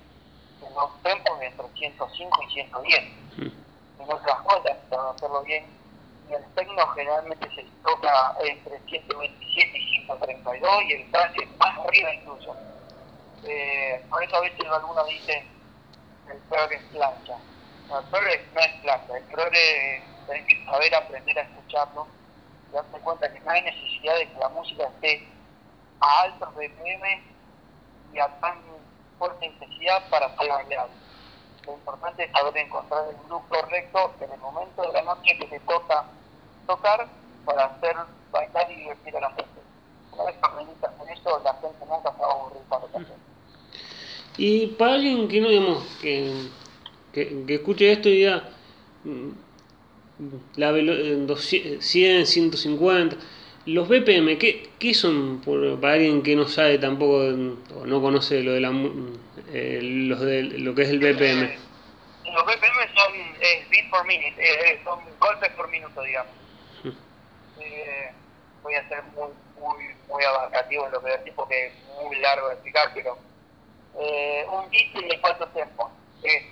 En 0.68 0.74
los 0.74 1.04
tempos 1.04 1.42
entre 1.42 1.68
105 1.74 2.44
y 2.44 2.54
110. 2.54 3.04
Mm. 3.38 4.02
En 4.02 4.12
otras 4.12 4.40
cosas, 4.42 4.78
para 4.90 5.10
hacerlo 5.10 5.42
bien, 5.44 5.66
y 6.30 6.34
el 6.34 6.46
tecno 6.56 6.88
generalmente 6.88 7.50
se 7.56 7.64
toca 7.84 8.36
entre 8.44 8.80
127 8.80 9.78
y 9.78 10.02
132 10.06 10.84
y 10.84 10.94
el 10.94 11.12
trance 11.12 11.46
más 11.58 11.78
arriba 11.80 12.14
incluso. 12.14 12.56
Eh, 13.44 14.04
por 14.10 14.24
eso 14.24 14.36
a 14.36 14.42
veces 14.42 14.66
algunos 14.66 15.08
dicen 15.08 15.48
el 16.30 16.38
progre 16.50 16.76
es 16.76 16.84
plancha. 16.92 17.38
No, 17.88 18.00
el 18.00 18.06
progre 18.08 18.46
no 18.54 18.60
es 18.60 18.74
plancha, 18.82 19.18
el 19.18 19.24
progre 19.24 20.04
tenés 20.28 20.46
que 20.48 20.66
saber 20.66 20.96
aprender 20.96 21.40
a 21.40 21.42
escucharlo 21.44 22.08
y 22.70 22.74
darte 22.74 23.00
cuenta 23.00 23.32
que 23.32 23.40
no 23.40 23.52
hay 23.52 23.62
necesidad 23.62 24.16
de 24.18 24.28
que 24.28 24.40
la 24.40 24.50
música 24.50 24.84
esté 24.84 25.28
a 26.02 26.22
altos 26.24 26.54
BPM 26.56 27.24
y 28.14 28.20
a 28.20 28.28
tan 28.40 28.62
fuerte 29.18 29.46
intensidad 29.46 30.10
para 30.10 30.36
ser 30.38 30.50
bailable. 30.50 30.94
Lo 31.66 31.74
importante 31.74 32.24
es 32.24 32.32
saber 32.32 32.58
encontrar 32.58 33.06
el 33.10 33.16
grupo 33.28 33.46
correcto 33.50 34.16
en 34.22 34.32
el 34.32 34.40
momento 34.40 34.82
de 34.84 34.94
la 34.94 35.02
noche 35.02 35.38
que 35.40 35.46
te 35.48 35.60
toca 35.62 36.06
tocar 36.66 37.08
para 37.46 37.66
hacer 37.66 37.96
bailar 38.32 38.72
y 38.72 38.76
divertir 38.76 39.16
a 39.18 39.22
la 39.22 39.30
gente. 39.32 39.62
Una 40.12 40.24
vez 40.26 40.36
que 40.36 41.04
en 41.04 41.10
eso, 41.10 41.42
la 41.44 41.54
gente 41.54 41.86
nunca 41.86 42.12
se 42.14 42.22
va 42.22 42.28
a 42.28 42.32
aburrir 42.32 42.62
para 42.70 42.88
que 42.88 42.98
haces. 42.98 43.18
Y 44.38 44.68
para 44.68 44.94
alguien 44.94 45.28
que 45.28 45.42
no, 45.42 45.50
digamos, 45.50 45.84
que, 46.02 46.32
que, 47.12 47.46
que 47.46 47.56
escuche 47.56 47.92
esto 47.92 48.08
y 48.10 48.18
diga, 48.18 48.50
mm, 49.04 49.30
la 50.56 50.72
velo- 50.72 50.94
eh, 50.94 51.16
200, 51.26 51.84
100, 51.86 52.26
150, 52.26 53.18
los 53.68 53.88
BPM, 53.90 54.38
¿qué, 54.38 54.76
qué 54.80 54.94
son 54.94 55.42
por- 55.42 55.80
para 55.80 55.94
alguien 55.94 56.24
que 56.24 56.36
no 56.36 56.48
sabe 56.48 56.78
tampoco 56.80 57.20
mm, 57.20 57.64
o 57.76 57.86
no 57.86 58.02
conoce 58.02 58.42
lo 58.42 58.54
de 58.54 58.62
la 58.62 58.72
eh, 59.50 59.80
los 59.82 60.20
de, 60.22 60.44
lo 60.44 60.74
que 60.74 60.84
es 60.84 60.90
el 60.90 61.00
BPM? 61.00 61.44
Eh, 61.44 61.60
Los 62.34 62.46
BPM 62.46 62.94
son 62.96 63.14
eh, 63.42 63.68
beat 63.70 63.90
por 63.90 64.06
minute, 64.06 64.36
eh, 64.40 64.72
eh, 64.72 64.82
son 64.84 65.00
golpes 65.20 65.50
por 65.52 65.70
minuto, 65.70 66.02
digamos. 66.02 66.34
Eh, 67.60 68.12
voy 68.62 68.74
a 68.76 68.88
ser 68.88 69.04
muy, 69.16 69.30
muy, 69.60 69.84
muy 70.10 70.24
abarcativo 70.24 70.86
en 70.86 70.92
lo 70.92 71.00
que 71.00 71.06
voy 71.08 71.14
a 71.14 71.18
decir 71.18 71.34
porque 71.36 71.66
es 71.68 71.74
muy 72.06 72.16
largo 72.20 72.48
de 72.48 72.54
explicar, 72.54 72.92
pero 72.94 73.18
eh, 74.00 74.46
un 74.52 74.70
beat 74.70 74.94
tiene 74.94 75.20
cuatro 75.22 75.48
tiempos. 75.50 75.92
Es 76.24 76.44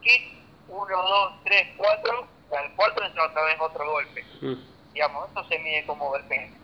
hit 0.00 0.22
1, 0.68 0.86
2, 0.88 1.32
3, 1.44 1.68
4, 1.76 2.28
al 2.56 2.74
4 2.76 3.04
entra 3.06 3.26
otra 3.26 3.44
vez 3.44 3.56
otro 3.60 3.90
golpe. 3.90 4.24
Mm, 4.40 4.54
Digamos, 4.92 5.30
eso 5.30 5.44
se 5.48 5.58
mide 5.58 5.84
como 5.86 6.10
BPM. 6.10 6.63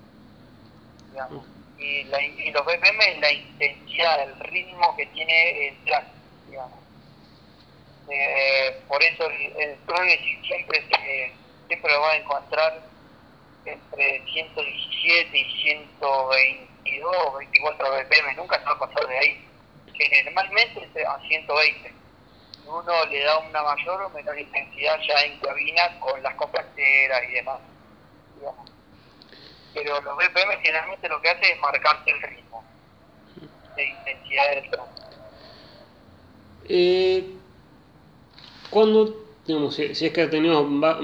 Digamos. 1.11 1.47
Y, 1.79 2.05
la, 2.05 2.23
y 2.23 2.51
los 2.53 2.65
BPM 2.65 3.01
es 3.01 3.21
la 3.21 3.33
intensidad, 3.33 4.23
el 4.23 4.39
ritmo 4.41 4.95
que 4.97 5.07
tiene 5.07 5.69
el 5.69 5.85
track, 5.85 6.05
digamos. 6.49 6.79
Eh, 8.11 8.81
por 8.89 9.03
eso 9.03 9.27
el, 9.31 9.61
el 9.61 9.79
siempre, 10.45 10.83
se, 10.89 11.33
siempre 11.69 11.93
lo 11.93 12.01
va 12.01 12.11
a 12.11 12.17
encontrar 12.17 12.83
entre 13.65 14.25
117 14.25 15.39
y 15.39 15.63
122 15.63 17.39
24 17.39 17.91
BPM, 17.91 18.37
nunca 18.37 18.59
se 18.59 18.65
va 18.65 18.73
a 18.73 18.79
pasar 18.79 19.07
de 19.07 19.19
ahí. 19.19 19.47
Generalmente 19.95 20.89
es 20.95 21.07
a 21.07 21.21
120. 21.21 21.93
Uno 22.67 23.05
le 23.07 23.25
da 23.25 23.39
una 23.39 23.63
mayor 23.63 24.03
o 24.03 24.11
menor 24.11 24.39
intensidad 24.39 24.99
ya 25.07 25.23
en 25.23 25.39
cabina 25.41 25.99
con 26.01 26.23
las 26.23 26.35
compacteras 26.35 27.23
y 27.29 27.33
demás. 27.33 27.61
Pero 29.75 30.01
los 30.01 30.17
BPM 30.17 30.61
generalmente 30.63 31.09
lo 31.09 31.21
que 31.21 31.29
hace 31.29 31.53
es 31.53 31.61
marcarse 31.61 32.11
el 32.11 32.23
ritmo 32.23 32.65
de 33.77 33.89
intensidad 33.89 34.51
del 34.55 34.71
track. 34.71 35.01
Eh, 36.69 37.25
cuando, 38.71 39.25
digamos, 39.47 39.75
si, 39.75 39.85
es 39.85 40.13
que 40.13 40.23
has 40.23 40.31
tenido 40.31 40.63
más, 40.65 40.99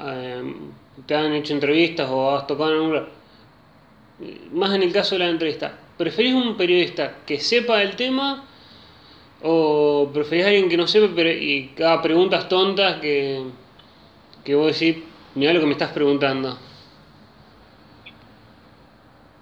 eh, 0.00 0.54
te 1.06 1.14
han 1.14 1.32
hecho 1.34 1.52
entrevistas 1.54 2.08
o 2.10 2.34
has 2.34 2.46
tocado 2.46 2.70
en 2.70 2.76
algún 2.76 2.90
lugar, 2.90 3.08
eh, 4.22 4.40
más 4.52 4.74
en 4.74 4.82
el 4.82 4.92
caso 4.92 5.14
de 5.14 5.20
la 5.20 5.30
entrevista, 5.30 5.78
¿preferís 5.96 6.34
un 6.34 6.56
periodista 6.56 7.18
que 7.26 7.38
sepa 7.38 7.82
el 7.82 7.96
tema 7.96 8.44
o 9.42 10.10
preferís 10.12 10.46
alguien 10.46 10.68
que 10.68 10.76
no 10.76 10.86
sepa 10.86 11.12
pero, 11.14 11.30
y 11.30 11.72
haga 11.76 12.02
preguntas 12.02 12.48
tontas 12.48 13.00
que, 13.00 13.42
que 14.44 14.54
vos 14.54 14.78
decís, 14.78 15.04
mira 15.34 15.52
lo 15.52 15.60
que 15.60 15.66
me 15.66 15.72
estás 15.72 15.92
preguntando? 15.92 16.58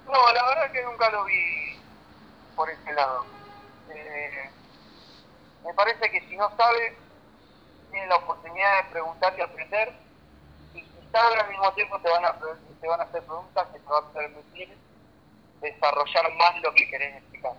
No, 0.07 0.33
la 0.33 0.45
verdad 0.47 0.73
que 0.73 0.83
nunca 0.85 1.11
lo 1.11 1.25
vi 1.25 1.83
por 2.55 2.71
ese 2.71 2.92
lado. 2.92 3.27
Eh, 3.88 4.51
me 5.64 5.75
parece 5.75 6.11
que 6.11 6.21
si 6.29 6.37
no 6.37 6.49
sabe, 6.57 6.97
tiene 7.90 8.07
la 8.07 8.16
oportunidad 8.16 8.85
de 8.85 8.90
preguntar 8.90 9.35
y 9.38 9.42
aprender. 9.42 9.95
Y 10.75 10.81
si 10.83 11.09
sabe 11.11 11.40
al 11.40 11.49
mismo 11.49 11.73
tiempo 11.75 11.99
te 12.01 12.11
van 12.11 12.25
a, 12.25 12.38
te 12.81 12.88
van 12.88 13.01
a 13.01 13.05
hacer 13.05 13.25
preguntas 13.25 13.66
que 13.73 13.79
te 13.81 13.88
van 13.88 14.05
a 14.05 14.12
permitir 14.12 14.79
desarrollar 15.61 16.33
más 16.35 16.61
lo 16.62 16.73
que 16.75 16.88
querés 16.88 17.16
explicar. 17.16 17.55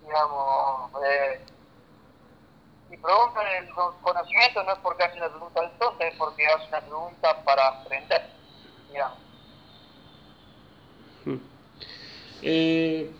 Digamos, 0.00 0.90
eh, 1.04 1.46
si 2.88 2.96
preguntan 2.98 3.46
el 3.48 3.70
co- 3.74 4.00
conocimiento 4.02 4.62
no 4.64 4.72
es 4.72 4.78
porque 4.80 5.04
hace 5.04 5.16
una 5.18 5.28
pregunta 5.28 5.60
tonto, 5.78 5.96
es 6.00 6.14
porque 6.16 6.46
hace 6.46 6.68
una 6.68 6.80
pregunta 6.80 7.44
para 7.44 7.66
aprender. 7.68 8.36
Digamos. 8.88 9.18
Mm. 11.24 11.36
Eh, 12.42 13.10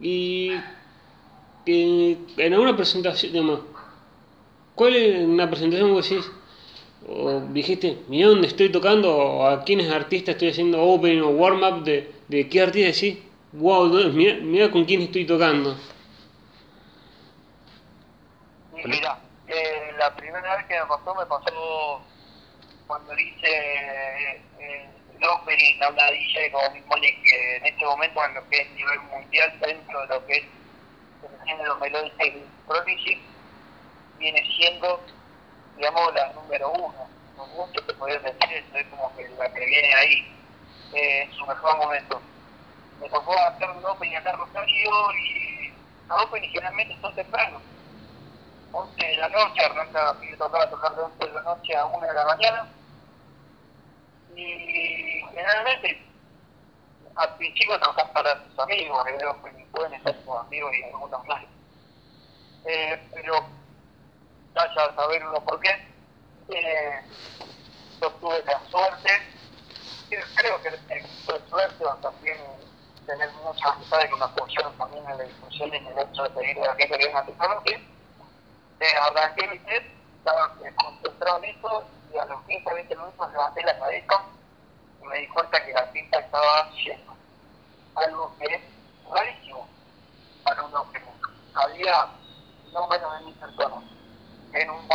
y 0.00 0.52
eh, 1.66 2.18
en 2.36 2.52
alguna 2.52 2.76
presentación, 2.76 3.32
digamos, 3.32 3.60
¿cuál 4.74 4.96
es 4.96 5.24
una 5.24 5.48
presentación 5.48 5.90
que 5.90 6.02
decís? 6.02 6.30
O 7.06 7.40
dijiste, 7.52 7.98
mira 8.08 8.28
dónde 8.28 8.48
estoy 8.48 8.70
tocando, 8.70 9.16
o 9.16 9.46
a 9.46 9.64
quiénes 9.64 9.90
artistas 9.90 10.34
estoy 10.34 10.50
haciendo 10.50 10.82
opening 10.82 11.20
o 11.20 11.30
warm-up, 11.30 11.84
de, 11.84 12.12
de 12.28 12.48
qué 12.48 12.62
artista 12.62 12.88
decís, 12.88 13.22
wow, 13.52 13.88
mira, 14.12 14.34
mira 14.40 14.70
con 14.70 14.84
quién 14.84 15.02
estoy 15.02 15.24
tocando. 15.24 15.76
Mira, 18.84 19.18
eh, 19.46 19.92
la 19.98 20.14
primera 20.14 20.56
vez 20.56 20.66
que 20.66 20.74
me 20.74 20.86
pasó, 20.86 21.14
me 21.14 21.26
pasó 21.26 22.00
cuando 22.86 23.12
hice 23.14 23.48
eh, 24.60 24.88
el 25.20 25.28
opening 25.28 25.82
a 25.82 25.88
una 25.88 26.10
DJ 26.10 26.50
como 26.52 26.70
mismo 26.70 26.94
que 26.94 27.56
en 27.56 27.66
este 27.66 27.84
momento 27.84 28.24
en 28.24 28.34
lo 28.34 28.48
que 28.48 28.60
es 28.60 28.70
nivel 28.72 29.00
mundial 29.00 29.58
dentro 29.60 30.00
de 30.00 30.06
lo 30.06 30.26
que 30.26 30.36
es 30.36 30.44
el 31.22 31.46
género 31.46 31.76
melódico 31.76 32.24
y 32.24 32.44
prodigy, 32.66 33.20
viene 34.18 34.44
siendo, 34.56 35.00
digamos, 35.76 36.14
la 36.14 36.32
número 36.32 36.70
uno. 36.70 37.08
No 37.36 37.46
mucho 37.46 37.80
te 37.84 37.94
podría 37.94 38.18
decir, 38.20 38.64
es 38.74 38.86
como 38.86 39.14
que 39.16 39.28
la 39.38 39.52
que 39.52 39.64
viene 39.64 39.94
ahí, 39.94 40.36
eh, 40.94 41.22
en 41.22 41.32
su 41.32 41.46
mejor 41.46 41.76
momento. 41.78 42.20
Me 43.00 43.08
tocó 43.08 43.36
hacer 43.38 43.70
un 43.70 43.84
opening 43.84 44.16
acá 44.16 44.30
en 44.30 44.38
Rosario 44.38 44.90
y 45.14 45.72
los 46.08 46.22
openings 46.22 46.52
generalmente 46.52 46.96
son 47.00 47.14
tempranos. 47.14 47.62
11 48.72 49.06
de 49.06 49.16
la 49.16 49.28
noche, 49.28 49.64
arranca, 49.64 50.14
me 50.20 50.36
tocaba 50.36 50.68
tocar 50.70 50.94
de 50.94 51.02
11 51.02 51.26
de 51.26 51.32
la 51.32 51.42
noche 51.42 51.76
a 51.76 51.86
1 51.86 52.06
de 52.06 52.14
la 52.14 52.24
mañana. 52.24 52.68
Y 54.36 55.22
generalmente 55.30 56.02
al 57.16 57.36
principio 57.36 57.78
trabajas 57.78 58.10
para 58.10 58.44
tus 58.44 58.58
amigos, 58.58 59.04
veo 59.04 59.42
que 59.42 59.66
pueden 59.72 60.02
ser 60.02 60.16
tus 60.24 60.36
amigos 60.36 60.72
y 60.74 60.84
algunos 60.84 61.26
más. 61.26 61.44
Eh, 62.64 63.08
pero 63.14 63.44
vaya 64.54 64.84
a 64.84 64.94
saber 64.94 65.26
uno 65.26 65.40
por 65.44 65.60
qué. 65.60 65.70
Eh, 66.48 67.02
yo 68.00 68.10
tuve 68.12 68.42
la 68.44 68.60
suerte, 68.70 69.10
creo 70.08 70.62
que 70.62 70.68
eh, 70.68 71.06
tuve 71.26 71.40
suerte 71.48 71.84
o 71.84 71.94
también 71.96 72.38
tener 73.06 73.30
muchas 73.32 73.72
amistades 73.72 74.10
que 74.10 74.16
me 74.16 74.24
apoyaron 74.24 74.76
también 74.76 75.04
en 75.10 75.18
la 75.18 75.24
difusión 75.24 75.72
y 75.72 75.76
en 75.76 75.86
el 75.86 75.98
hecho 75.98 76.22
de 76.22 76.30
pedirle 76.30 76.62
a 76.62 76.66
la 76.68 76.74
gente 76.76 76.98
que 76.98 77.06
venga 77.06 77.20
a 77.20 77.26
tocar 77.26 77.50
noche 77.50 77.80
eh, 78.80 78.86
arranqué 79.02 79.48
mi 79.48 79.58
set, 79.58 79.82
estaba 80.18 80.54
eh, 80.64 80.72
concentrado 80.76 81.42
en 81.42 81.56
eso 81.56 81.84
y 82.12 82.18
a 82.18 82.24
los 82.24 82.42
15 82.44 82.74
20 82.74 82.96
minutos 82.96 83.32
levanté 83.32 83.62
la 83.62 83.78
cabeza 83.78 84.22
y 85.02 85.06
me 85.06 85.18
di 85.18 85.28
cuenta 85.28 85.64
que 85.64 85.72
la 85.72 85.90
pista 85.92 86.18
estaba 86.18 86.70
llena. 86.70 87.12
Algo 87.94 88.34
que 88.38 88.54
es 88.54 88.60
rarísimo 89.10 89.68
para 90.44 90.62
un 90.62 90.92
que 90.92 91.02
había 91.54 92.08
no 92.72 92.86
menos 92.86 93.18
de 93.18 93.24
mil 93.24 93.34
personas 93.34 93.84
en 94.52 94.70
un 94.70 94.88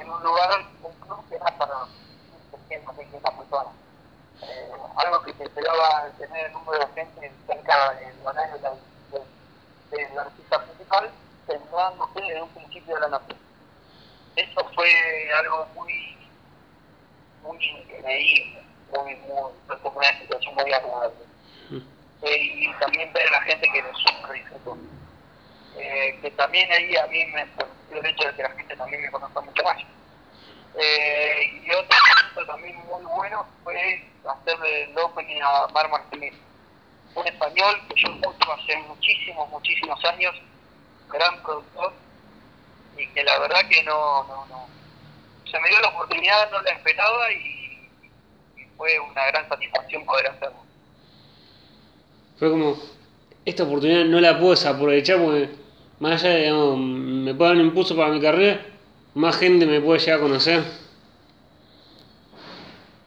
en 0.00 0.10
un 0.10 0.22
lugar, 0.22 0.64
un 0.82 0.92
club 1.00 1.28
que 1.28 1.36
era 1.36 1.56
para 1.58 1.86
600, 2.68 2.96
600 2.96 3.34
personas. 3.34 3.74
Eh, 4.42 4.72
algo 4.96 5.22
que 5.22 5.34
se 5.34 5.44
esperaba 5.44 6.08
tener 6.18 6.46
el 6.46 6.52
número 6.52 6.78
de 6.78 6.92
gente 6.94 7.32
cerca 7.46 7.94
del 7.94 8.14
horario 8.24 8.58
del, 8.58 8.72
del, 9.10 10.08
del 10.08 10.18
artista 10.18 10.62
principal, 10.64 11.10
terminándose 11.46 12.20
en 12.20 12.42
un 12.42 12.48
principio 12.50 12.94
de 12.94 13.00
la 13.00 13.08
noche. 13.08 13.36
Eso 14.36 14.64
fue 14.74 15.32
algo 15.38 15.66
muy, 15.74 16.16
muy 17.42 17.58
increíble, 17.64 18.62
muy, 18.92 19.14
muy, 19.16 19.52
fue 19.66 19.78
como 19.80 19.98
una 19.98 20.18
situación 20.20 20.54
muy 20.54 20.72
agradable. 20.72 21.24
Eh, 22.22 22.42
y 22.42 22.72
también 22.74 23.12
ver 23.12 23.26
a 23.28 23.30
la 23.32 23.42
gente 23.42 23.68
que 23.72 23.82
lo 23.82 23.94
sufre. 23.94 24.44
Eh, 25.78 26.18
que 26.20 26.30
también 26.32 26.70
ahí 26.72 26.94
a 26.96 27.06
mí 27.06 27.24
me 27.26 27.46
sorprendió 27.56 28.00
el 28.00 28.06
hecho 28.06 28.28
de 28.28 28.34
que 28.34 28.42
la 28.42 28.50
gente 28.50 28.76
también 28.76 29.02
me 29.02 29.10
conozca 29.10 29.40
mucho 29.40 29.62
más. 29.62 29.78
Eh, 30.78 31.62
y 31.64 31.70
otro 31.72 31.96
punto 32.34 32.46
también 32.52 32.76
muy 32.86 33.02
bueno 33.02 33.46
fue 33.64 34.04
hacerle 34.28 34.84
el 34.84 34.98
opening 34.98 35.40
a 35.42 35.66
Mar 35.68 35.88
Martínez, 35.90 36.34
un 37.14 37.26
español 37.26 37.80
que 37.88 38.00
yo 38.00 38.08
escucho 38.08 38.52
hace 38.52 38.76
muchísimos, 38.88 39.48
muchísimos 39.48 40.04
años, 40.04 40.34
gran 41.08 41.42
productor, 41.42 41.92
y 42.96 43.06
que 43.08 43.24
la 43.24 43.38
verdad 43.38 43.68
que 43.68 43.82
no, 43.82 44.24
no, 44.24 44.46
no, 44.46 44.68
se 45.50 45.60
me 45.60 45.68
dio 45.68 45.80
la 45.80 45.88
oportunidad, 45.88 46.50
no 46.50 46.60
la 46.62 46.70
esperaba 46.70 47.32
y, 47.32 47.88
y 48.56 48.64
fue 48.76 48.98
una 49.00 49.26
gran 49.26 49.48
satisfacción 49.48 50.04
poder 50.04 50.28
hacerlo. 50.28 50.58
Fue 52.38 52.50
como, 52.50 52.76
esta 53.44 53.64
oportunidad 53.64 54.04
no 54.04 54.20
la 54.20 54.38
puedo 54.38 54.52
desaprovechar 54.52 55.18
porque 55.18 55.50
más 55.98 56.22
allá 56.22 56.34
de, 56.34 56.40
digamos, 56.42 56.78
me 56.78 57.34
puede 57.34 57.50
dar 57.50 57.60
un 57.60 57.66
impulso 57.66 57.96
para 57.96 58.10
mi 58.10 58.20
carrera, 58.20 58.64
más 59.14 59.36
gente 59.38 59.66
me 59.66 59.80
puede 59.80 59.98
llegar 59.98 60.18
a 60.18 60.22
conocer. 60.22 60.62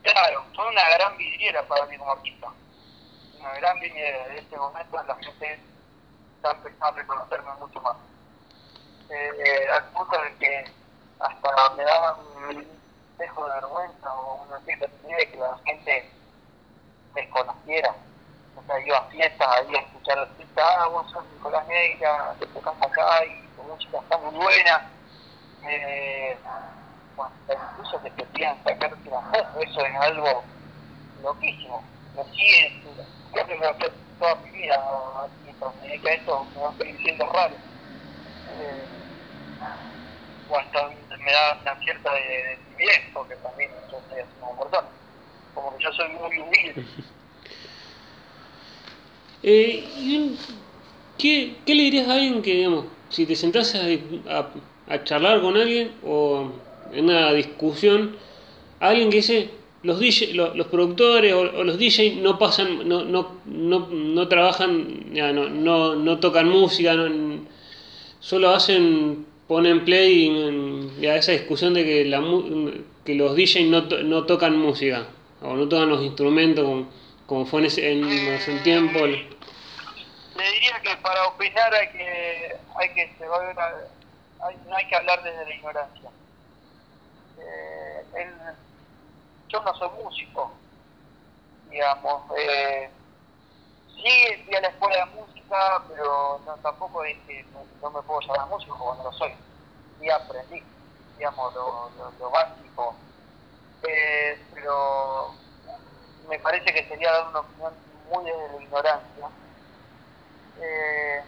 Claro, 0.03 0.45
fue 0.55 0.67
una 0.69 0.89
gran 0.89 1.17
vidriera 1.17 1.67
para 1.67 1.85
mí 1.85 1.97
como 1.97 2.11
artista. 2.11 2.47
Una 3.39 3.53
gran 3.53 3.79
vidriera. 3.79 4.27
En 4.27 4.37
este 4.37 4.57
momento 4.57 5.01
la 5.07 5.15
gente 5.15 5.59
está 6.35 6.51
empezando 6.51 6.85
a 6.85 6.91
reconocerme 6.91 7.51
mucho 7.59 7.81
más. 7.81 7.97
Eh, 9.09 9.67
al 9.73 9.85
punto 9.85 10.17
de 10.21 10.35
que 10.37 10.65
hasta 11.23 11.75
me 11.75 11.83
daba 11.83 12.17
un 12.17 12.67
dejo 13.17 13.45
de 13.45 13.53
vergüenza 13.53 14.13
o 14.13 14.43
una 14.43 14.59
cierta 14.65 14.87
de 14.87 15.31
que 15.31 15.37
la 15.37 15.57
gente 15.65 16.09
me 17.15 17.29
conociera. 17.29 17.95
O 18.55 18.63
sea, 18.63 18.79
iba 18.85 18.97
a 18.97 19.09
fiestas 19.09 19.47
ahí 19.47 19.75
a 19.75 19.79
escuchar 19.79 20.19
artistas, 20.19 20.65
ah, 20.77 20.87
vos 20.87 21.09
sos 21.11 21.23
Nicolás 21.31 21.67
Negra, 21.67 22.35
te 22.39 22.45
tocas 22.47 22.75
acá 22.81 23.25
y 23.25 23.47
tu 23.55 23.63
música 23.63 23.99
está 23.99 24.17
muy 24.17 24.35
buena. 24.35 24.91
Eh, 25.67 26.37
bueno, 27.15 27.31
incluso 27.49 27.97
te 27.99 28.11
pidan 28.11 28.61
sacarte 28.63 29.09
la 29.09 29.21
foto, 29.21 29.59
eso 29.59 29.85
es 29.85 29.95
algo 29.95 30.43
loquísimo. 31.21 31.83
Me 32.15 32.23
sigue, 32.25 32.83
creo 33.31 33.47
que 33.47 33.55
me 33.55 33.65
hacer 33.67 33.93
toda 34.19 34.35
mi 34.35 34.51
vida, 34.51 34.79
mientras 35.43 35.75
me 35.77 35.87
dedica 35.87 36.09
a 36.09 36.13
esto, 36.13 36.47
me 36.53 36.61
va 36.61 36.69
a 36.69 36.77
seguir 36.77 36.97
siendo 37.01 37.25
raro. 37.31 37.55
Eh, 38.49 39.03
o 40.49 40.57
hasta 40.57 40.87
me 40.89 41.31
da 41.31 41.61
una 41.61 41.83
cierta 41.83 42.13
de, 42.13 42.19
de 42.19 42.57
timidez, 42.69 42.99
porque 43.13 43.35
también 43.37 43.71
yo 43.91 43.97
haciendo 43.99 44.49
un 44.49 44.57
montón. 44.57 44.85
Como 45.53 45.77
que 45.77 45.83
yo 45.83 45.91
soy 45.93 46.09
muy 46.09 46.39
humilde. 46.39 46.83
Eh, 49.45 49.83
y 49.97 50.37
¿qué, 51.17 51.57
¿Qué 51.65 51.75
le 51.75 51.83
dirías 51.83 52.07
a 52.07 52.13
alguien 52.13 52.41
que, 52.41 52.53
digamos, 52.55 52.85
si 53.09 53.25
te 53.25 53.35
sentás 53.35 53.75
a, 53.75 53.81
a- 54.29 54.49
a 54.87 55.03
charlar 55.03 55.41
con 55.41 55.57
alguien 55.57 55.91
o 56.03 56.49
en 56.91 57.05
una 57.05 57.33
discusión, 57.33 58.15
alguien 58.79 59.09
que 59.09 59.17
dice, 59.17 59.49
los, 59.81 59.99
DJ, 59.99 60.33
lo- 60.33 60.55
los, 60.55 60.67
productores 60.67 61.33
o, 61.33 61.41
o 61.41 61.63
los 61.65 61.77
DJ 61.77 62.21
no 62.21 62.39
pasan, 62.39 62.87
no, 62.87 63.03
no, 63.03 63.41
no, 63.45 63.87
no 63.89 64.27
trabajan, 64.29 65.13
ya, 65.13 65.33
no, 65.33 65.49
no, 65.49 65.95
no 65.95 66.19
tocan 66.21 66.47
música, 66.47 66.93
no- 66.93 67.45
solo 68.19 68.51
hacen, 68.51 69.25
ponen 69.47 69.83
play 69.85 70.29
y, 70.99 71.05
a 71.07 71.15
esa 71.15 71.31
discusión 71.33 71.73
de 71.73 71.83
que, 71.83 72.05
la, 72.05 72.21
que 73.05 73.15
los 73.15 73.35
DJ 73.35 73.65
no, 73.65 73.81
no 73.81 74.25
tocan 74.25 74.57
música 74.57 75.05
o 75.41 75.53
no 75.55 75.67
tocan 75.67 75.89
los 75.89 76.01
instrumentos 76.01 76.63
como, 76.65 76.87
como 77.25 77.45
fue 77.45 77.59
en 77.61 77.65
ese, 77.67 77.91
en 77.91 78.03
ese 78.05 78.57
tiempo. 78.59 78.99
el- 79.05 79.27
Le 80.35 80.51
diría 80.53 80.79
que 80.81 80.95
para 81.01 81.27
opinar 81.27 81.73
hay 81.73 81.87
que, 81.89 82.55
hay 82.75 82.89
que 82.93 83.13
se 83.17 83.27
va 83.27 83.35
a 83.37 83.39
ver 83.47 83.55
hay- 83.59 84.57
no 84.67 84.75
hay 84.75 84.85
que 84.87 84.95
hablar 84.95 85.21
desde 85.23 85.45
la 85.45 85.55
ignorancia. 85.55 86.09
Eh, 87.39 88.05
él- 88.21 88.55
yo 89.49 89.61
no 89.63 89.73
soy 89.75 89.89
músico, 90.03 90.51
digamos. 91.69 92.23
Eh, 92.39 92.89
sí, 93.95 94.43
fui 94.45 94.55
a 94.55 94.61
la 94.61 94.67
escuela 94.67 95.05
de 95.05 95.11
música, 95.21 95.85
pero 95.87 96.41
no, 96.45 96.57
tampoco 96.57 97.03
es 97.03 97.17
que 97.25 97.43
no, 97.81 97.91
me 97.91 98.01
puedo 98.03 98.19
llamar 98.21 98.49
músico 98.49 98.95
no 98.97 99.03
lo 99.03 99.11
soy. 99.13 99.31
Y 99.99 100.09
aprendí, 100.09 100.63
digamos, 101.17 101.53
lo, 101.53 101.89
lo, 101.97 102.11
lo 102.19 102.29
básico. 102.31 102.95
Eh, 103.83 104.47
pero 104.53 105.35
me 106.29 106.39
parece 106.39 106.73
que 106.73 106.87
sería 106.87 107.11
dar 107.11 107.29
una 107.29 107.39
opinión 107.41 107.73
muy 108.11 108.25
desde 108.25 108.53
la 108.57 108.63
ignorancia. 108.63 109.29
Eh, 110.55 111.23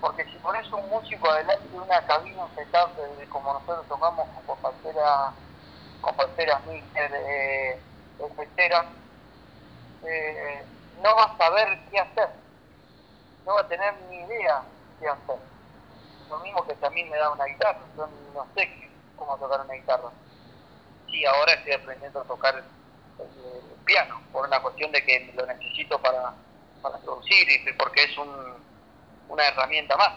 porque 0.00 0.24
si 0.26 0.38
pones 0.38 0.70
un 0.72 0.88
músico 0.88 1.28
adelante 1.30 1.68
de 1.68 1.76
una 1.78 2.04
cabina 2.06 2.48
setup 2.54 2.96
de- 2.96 3.28
como 3.28 3.52
nosotros 3.52 3.88
tocamos 3.88 4.28
con 4.30 4.44
compañeras 4.44 5.34
compañeras 6.00 6.66
Mixer, 6.66 7.12
eh, 7.14 7.84
eh, 10.02 10.68
no 11.02 11.16
va 11.16 11.24
a 11.24 11.36
saber 11.36 11.78
qué 11.90 11.98
hacer, 11.98 12.28
no 13.44 13.54
va 13.54 13.60
a 13.60 13.68
tener 13.68 13.94
ni 14.10 14.16
idea 14.16 14.62
qué 15.00 15.08
hacer. 15.08 15.36
Lo 16.30 16.38
mismo 16.38 16.66
que 16.66 16.74
también 16.74 17.10
me 17.10 17.18
da 17.18 17.30
una 17.30 17.44
guitarra, 17.44 17.80
yo 17.96 18.08
no 18.34 18.46
sé 18.54 18.90
cómo 19.16 19.36
tocar 19.38 19.60
una 19.60 19.74
guitarra. 19.74 20.10
Sí, 21.10 21.24
ahora 21.26 21.52
estoy 21.52 21.72
aprendiendo 21.72 22.20
a 22.20 22.24
tocar 22.24 22.54
el, 22.54 22.64
el 23.24 23.84
piano, 23.84 24.20
por 24.32 24.46
una 24.46 24.60
cuestión 24.60 24.90
de 24.92 25.04
que 25.04 25.32
lo 25.36 25.46
necesito 25.46 26.00
para, 26.00 26.34
para 26.82 26.98
producir 26.98 27.48
y 27.50 27.72
porque 27.74 28.04
es 28.04 28.18
un, 28.18 28.54
una 29.28 29.46
herramienta 29.46 29.96
más. 29.96 30.14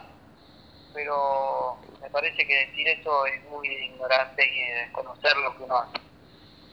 Pero 0.94 1.78
me 2.02 2.10
parece 2.10 2.46
que 2.48 2.66
decir 2.68 2.88
eso 2.88 3.26
es 3.26 3.44
muy 3.46 3.68
ignorante 3.68 4.44
y 4.46 4.72
desconocer 4.72 5.36
lo 5.38 5.56
que 5.56 5.64
uno 5.64 5.78
hace. 5.78 6.00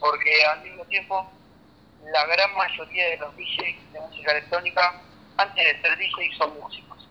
Porque 0.01 0.45
al 0.45 0.63
mismo 0.63 0.85
tiempo, 0.87 1.31
la 2.13 2.27
gran 2.27 2.55
mayoría 2.57 3.11
de 3.11 3.17
los 3.19 3.35
DJs 3.37 3.93
de 3.93 4.01
música 4.01 4.33
electrónica, 4.33 5.03
antes 5.37 5.65
de 5.65 5.81
ser 5.81 5.99
DJs, 5.99 6.37
son 6.37 6.59
músicos. 6.61 7.09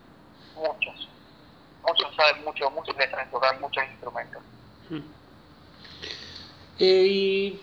Muchos. 0.54 1.08
Muchos 1.86 2.14
saben 2.16 2.44
mucho 2.44 2.70
música 2.70 3.04
y 3.04 3.10
saben 3.10 3.30
tocar 3.30 3.60
muchos 3.60 3.84
instrumentos. 3.90 4.42
Eh, 6.78 7.06
y 7.06 7.60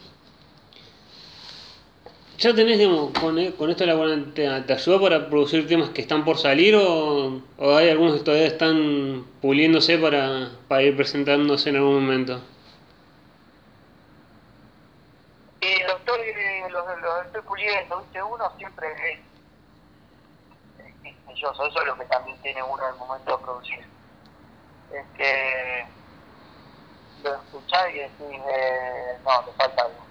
ya 2.37 2.53
tenés, 2.53 2.77
digamos, 2.77 3.11
con, 3.19 3.37
e- 3.37 3.53
con 3.55 3.69
esto 3.69 3.85
la 3.85 3.95
cuarentena, 3.95 4.65
¿te 4.65 4.73
ayudó 4.73 5.01
para 5.01 5.27
producir 5.29 5.67
temas 5.67 5.89
que 5.89 6.01
están 6.01 6.23
por 6.25 6.37
salir 6.37 6.75
o, 6.75 7.41
hay 7.59 7.89
algunos 7.89 8.17
que 8.17 8.23
todavía 8.23 8.47
están 8.47 9.25
puliéndose 9.41 9.97
para 9.97 10.81
ir 10.83 10.95
presentándose 10.95 11.69
en 11.69 11.77
algún 11.77 12.05
momento? 12.05 12.41
Y 15.61 15.83
lo 15.83 15.95
estoy, 15.95 16.19
lo, 16.71 16.85
puliendo, 17.61 18.01
¿viste? 18.01 18.23
Uno 18.23 18.51
siempre 18.57 18.87
es, 19.11 19.19
es 20.85 20.95
quisquilloso, 21.03 21.65
eso 21.65 21.79
es 21.79 21.85
lo 21.85 21.95
que 21.97 22.05
también 22.05 22.41
tiene 22.41 22.63
uno 22.63 22.83
al 22.83 22.95
momento 22.97 23.37
de 23.37 23.43
producir. 23.43 23.85
Es 24.91 25.05
que 25.15 25.85
lo 27.23 27.35
escuchás 27.35 27.89
y 27.91 27.99
decís, 27.99 28.41
eh, 28.49 29.17
no, 29.23 29.45
te 29.45 29.51
falta 29.53 29.83
algo, 29.83 30.05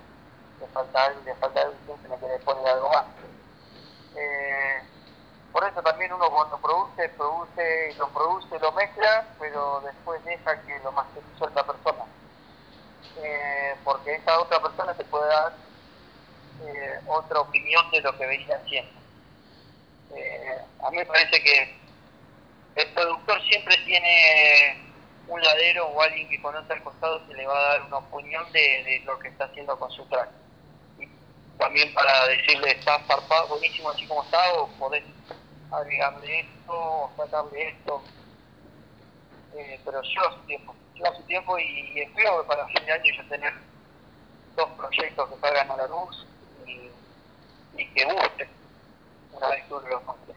te 0.59 0.67
falta 0.69 1.05
algo, 1.05 1.21
te 1.23 1.35
falta 1.35 1.61
algo, 1.61 1.75
siempre 1.85 2.11
le 2.11 2.19
querés 2.19 2.43
poner 2.43 2.67
algo 2.69 2.89
más. 2.89 3.05
Eh, 4.17 4.83
por 5.53 5.65
eso 5.65 5.83
también 5.83 6.13
uno 6.13 6.31
cuando 6.31 6.59
produce, 6.59 7.09
produce, 7.11 7.95
lo 7.99 8.09
produce, 8.11 8.59
lo 8.61 8.73
mezcla, 8.73 9.27
pero 9.39 9.81
después 9.81 10.25
deja 10.25 10.63
que 10.63 10.79
lo 10.81 10.93
masterice 10.93 11.45
otra 11.45 11.67
persona 11.67 12.05
eh, 13.17 13.77
porque 13.85 14.15
esa 14.15 14.41
otra 14.41 14.63
persona 14.63 14.95
te 14.95 15.05
puede 15.05 15.29
dar 15.29 15.70
eh, 16.63 17.01
otra 17.07 17.41
opinión 17.41 17.91
de 17.91 18.01
lo 18.01 18.17
que 18.17 18.27
venía 18.27 18.57
haciendo. 18.57 19.01
Eh, 20.15 20.59
a 20.83 20.91
mí 20.91 20.97
me 20.97 21.07
parece 21.07 21.43
que 21.43 21.75
el 22.77 22.89
productor 22.89 23.43
siempre 23.49 23.77
tiene 23.85 24.77
un 25.29 25.41
ladero 25.41 25.87
o 25.89 26.01
alguien 26.01 26.29
que 26.29 26.43
conoce 26.43 26.73
al 26.73 26.83
costado 26.83 27.27
que 27.27 27.35
le 27.35 27.47
va 27.47 27.57
a 27.57 27.69
dar 27.69 27.83
una 27.83 27.99
opinión 27.99 28.51
de, 28.53 29.03
lo 29.05 29.19
que 29.19 29.29
está 29.29 29.45
haciendo 29.45 29.79
con 29.79 29.91
su 29.93 30.05
track. 30.07 30.29
Y 30.99 31.09
también 31.59 31.93
para 31.95 32.27
decirle, 32.27 32.73
está 32.73 32.99
zarpado, 33.07 33.49
buenísimo 33.49 33.91
así 33.91 34.07
como 34.07 34.25
está, 34.25 34.53
o 34.55 34.69
podés 34.79 35.05
agregarle 35.71 36.41
esto, 36.41 36.73
o 36.73 37.13
sacarle 37.17 37.69
esto. 37.69 38.03
Eh, 39.57 39.81
pero 39.85 40.03
lleva 40.03 40.35
su 40.35 40.41
tiempo, 40.47 40.75
su 41.17 41.23
tiempo 41.23 41.59
y, 41.59 42.01
espero 42.01 42.43
que 42.43 42.49
para 42.49 42.67
fin 42.69 42.85
de 42.87 42.93
año 42.93 43.15
ya 43.17 43.29
tener 43.29 43.53
dos 44.57 44.71
proyectos 44.77 45.29
que 45.29 45.41
salgan 45.41 45.71
a 45.71 45.77
la 45.77 45.87
luz 45.87 46.27
y, 46.71 47.81
y 47.83 47.87
que 47.87 48.05
gusten 48.05 48.49
una 49.33 49.49
vez 49.49 49.65
que 49.67 49.75
uno 49.75 50.03
monte. 50.07 50.33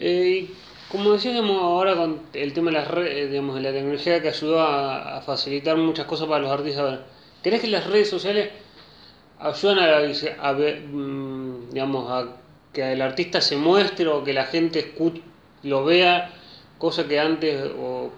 Eh, 0.00 0.48
como 0.92 1.12
decías, 1.12 1.34
digamos, 1.34 1.62
ahora 1.62 1.94
con 1.96 2.20
el 2.32 2.52
tema 2.52 2.70
de 2.70 2.78
las 2.78 2.88
redes, 2.88 3.30
digamos, 3.30 3.54
de 3.56 3.62
la 3.62 3.72
tecnología 3.72 4.22
que 4.22 4.28
ayudó 4.28 4.60
a, 4.60 5.20
facilitar 5.22 5.76
muchas 5.76 6.06
cosas 6.06 6.26
para 6.28 6.40
los 6.40 6.50
artistas 6.50 7.00
¿crees 7.42 7.60
que 7.60 7.66
las 7.68 7.86
redes 7.86 8.08
sociales 8.08 8.50
ayudan 9.38 9.78
a, 9.78 10.48
a 10.48 10.52
mm, 10.54 11.70
digamos, 11.72 12.10
a 12.10 12.26
que 12.72 12.92
el 12.92 13.02
artista 13.02 13.40
se 13.40 13.56
muestre 13.56 14.06
o 14.08 14.24
que 14.24 14.32
la 14.32 14.44
gente 14.44 14.94
escu- 14.94 15.22
lo 15.62 15.84
vea, 15.84 16.30
cosa 16.78 17.06
que 17.08 17.18
antes, 17.20 17.70
o 17.78 18.10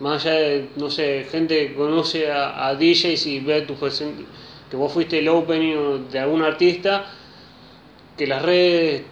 más 0.00 0.24
allá 0.24 0.34
de, 0.38 0.68
no 0.76 0.90
sé, 0.90 1.26
gente 1.30 1.74
conoce 1.74 2.30
a, 2.30 2.68
a 2.68 2.74
DJs 2.74 3.26
y 3.26 3.40
ve 3.40 3.62
tu 3.62 3.74
presen- 3.74 4.26
que 4.70 4.76
vos 4.76 4.92
fuiste 4.92 5.18
el 5.18 5.28
opening 5.28 6.08
de 6.10 6.18
algún 6.18 6.42
artista, 6.42 7.06
que 8.16 8.26
las 8.26 8.42
redes, 8.42 9.04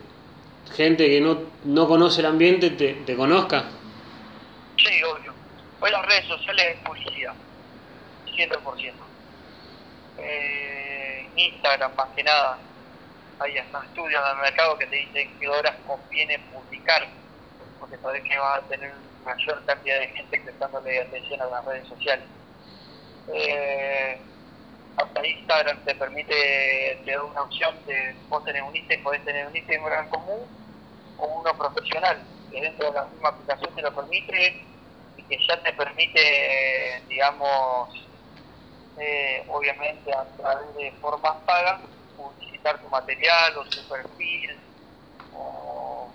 gente 0.75 1.07
que 1.07 1.21
no, 1.21 1.38
no 1.64 1.88
conoce 1.88 2.21
el 2.21 2.27
ambiente, 2.27 2.71
te, 2.71 3.16
conozca. 3.16 3.64
Sí, 4.77 5.03
obvio. 5.03 5.33
Hoy 5.81 5.90
las 5.90 6.05
redes 6.07 6.27
sociales 6.27 6.66
es 6.75 6.81
publicidad. 6.81 7.33
200%. 8.27 8.92
Eh, 10.19 11.29
Instagram 11.37 11.95
más 11.95 12.09
que 12.16 12.23
nada, 12.23 12.59
hay 13.38 13.59
hasta 13.59 13.85
estudios 13.85 14.23
del 14.29 14.37
mercado 14.38 14.79
que 14.79 14.87
te 14.87 14.97
dicen 14.97 15.38
qué 15.38 15.49
horas 15.49 15.75
conviene 15.87 16.38
publicar, 16.53 17.07
porque 17.79 17.97
sabes 17.99 18.23
que 18.23 18.38
vas 18.38 18.62
a 18.62 18.66
tener 18.66 18.92
mayor 19.25 19.62
cantidad 19.66 20.01
de 20.01 20.09
gente 20.09 20.40
prestándole 20.40 21.01
atención 21.01 21.40
a 21.42 21.47
las 21.47 21.64
redes 21.64 21.88
sociales. 21.88 22.25
Eh, 23.35 24.19
hasta 24.97 25.27
Instagram 25.27 25.85
te 25.85 25.95
permite, 25.95 27.03
te 27.05 27.13
da 27.13 27.23
una 27.23 27.43
opción 27.43 27.75
de 27.87 28.17
vos 28.29 28.45
tenés 28.45 28.63
un 28.63 28.75
Instagram, 28.75 29.05
podés 29.05 29.25
tener 29.25 29.47
un 29.47 29.57
Instagram 29.57 30.09
común 30.09 30.41
o 31.19 31.27
uno 31.27 31.57
profesional, 31.57 32.23
que 32.51 32.61
dentro 32.61 32.91
de 32.91 32.95
la 32.95 33.05
misma 33.07 33.29
aplicación 33.29 33.75
te 33.75 33.83
lo 33.83 33.95
permite 33.95 34.65
y 35.17 35.23
que 35.23 35.39
ya 35.47 35.63
te 35.63 35.73
permite, 35.73 37.03
digamos, 37.09 37.91
eh, 38.99 39.45
obviamente 39.49 40.13
a 40.13 40.25
través 40.37 40.75
de 40.77 40.91
formas 40.93 41.37
pagas, 41.45 41.81
publicitar 42.17 42.81
tu 42.81 42.89
material 42.89 43.59
o 43.59 43.65
tu 43.65 43.87
perfil 43.89 44.59
o, 45.35 46.11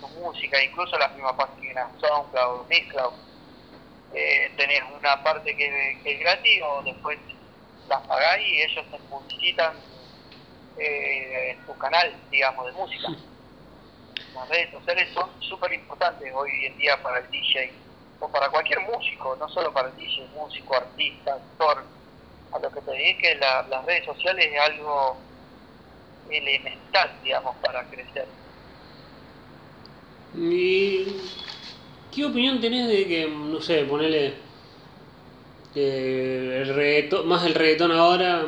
tu 0.00 0.08
música, 0.08 0.62
incluso 0.62 0.98
las 0.98 1.12
mismas 1.14 1.34
páginas 1.34 1.88
SoundCloud, 2.00 2.66
Mixcloud. 2.68 3.12
Eh, 4.12 4.52
tenés 4.56 4.82
una 4.98 5.22
parte 5.22 5.54
que 5.54 6.00
es 6.04 6.20
gratis 6.20 6.62
o 6.64 6.82
después 6.82 7.18
las 7.88 8.06
pagáis 8.06 8.46
y 8.46 8.62
ellos 8.62 8.84
te 8.90 8.98
publicitan 8.98 9.76
eh, 10.76 11.58
tu 11.66 11.76
canal, 11.78 12.14
digamos, 12.30 12.66
de 12.66 12.72
música. 12.72 13.08
Las 14.34 14.48
redes 14.48 14.70
sociales 14.70 15.08
son 15.14 15.30
súper 15.40 15.72
importantes 15.72 16.32
hoy 16.34 16.50
en 16.66 16.78
día 16.78 17.02
para 17.02 17.18
el 17.18 17.30
DJ 17.30 17.72
o 18.20 18.28
para 18.28 18.48
cualquier 18.50 18.80
músico, 18.80 19.36
no 19.36 19.48
solo 19.48 19.72
para 19.72 19.88
el 19.88 19.96
DJ, 19.96 20.26
músico, 20.34 20.76
artista, 20.76 21.34
actor. 21.34 21.84
A 22.52 22.58
lo 22.58 22.70
que 22.70 22.80
te 22.80 22.90
dediques, 22.92 23.38
la, 23.40 23.62
las 23.68 23.84
redes 23.84 24.04
sociales 24.06 24.46
es 24.50 24.60
algo 24.60 25.16
elemental, 26.30 27.10
digamos, 27.22 27.56
para 27.56 27.84
crecer. 27.84 28.26
¿Y 30.34 31.06
qué 32.14 32.24
opinión 32.24 32.60
tenés 32.60 32.88
de 32.88 33.06
que, 33.06 33.26
no 33.28 33.60
sé, 33.60 33.84
ponele 33.84 34.47
que 35.74 36.62
el 36.62 36.74
reggaetón, 36.74 37.28
más 37.28 37.44
el 37.44 37.54
reggaetón 37.54 37.92
ahora, 37.92 38.44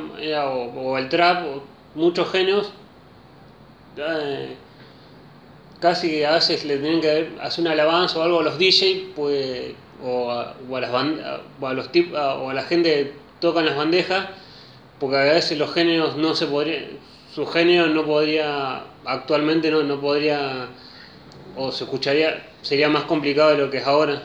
o, 0.76 0.98
el 0.98 1.08
trap, 1.08 1.46
muchos 1.94 2.30
genios, 2.30 2.72
eh, 3.96 4.56
casi 5.80 6.10
que 6.10 6.26
a 6.26 6.32
veces 6.32 6.64
le 6.64 6.78
tienen 6.78 7.00
que 7.00 7.30
hacer 7.40 7.62
una 7.62 7.72
alabanza 7.72 8.18
o 8.18 8.22
algo 8.22 8.40
a 8.40 8.44
los 8.44 8.58
DJ, 8.58 9.12
pues, 9.14 9.72
o 10.02 10.30
a, 10.30 10.54
las 10.80 10.90
o 10.92 11.66
a 11.66 11.74
los 11.74 11.90
o 12.14 12.50
a 12.50 12.54
la 12.54 12.62
gente 12.62 12.90
que 12.90 13.12
tocan 13.40 13.66
las 13.66 13.76
bandejas, 13.76 14.28
porque 14.98 15.16
a 15.16 15.24
veces 15.24 15.58
los 15.58 15.72
genios 15.72 16.16
no 16.16 16.34
se 16.34 16.46
podría, 16.46 16.88
su 17.34 17.46
genio 17.46 17.86
no 17.86 18.04
podría, 18.04 18.84
actualmente 19.04 19.70
no, 19.70 19.82
no 19.82 20.00
podría, 20.00 20.68
o 21.56 21.72
se 21.72 21.84
escucharía, 21.84 22.46
sería 22.62 22.88
más 22.88 23.04
complicado 23.04 23.50
de 23.50 23.58
lo 23.58 23.70
que 23.70 23.78
es 23.78 23.86
ahora. 23.86 24.22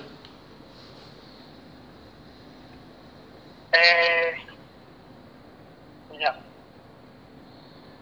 Eh, 3.78 4.34
mira, 6.10 6.40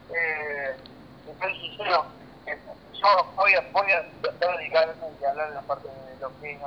eh, 0.10 0.78
soy 1.26 1.56
sincero, 1.56 2.06
eh, 2.46 2.60
yo 2.94 3.34
voy 3.36 3.54
a, 3.54 3.72
voy 3.74 3.92
a 3.92 4.02
dedicarme 4.58 4.94
a 5.26 5.30
hablar 5.30 5.48
en 5.50 5.56
la 5.56 5.62
parte 5.66 5.88
de 5.88 6.18
lo 6.18 6.40
que 6.40 6.54
es 6.54 6.62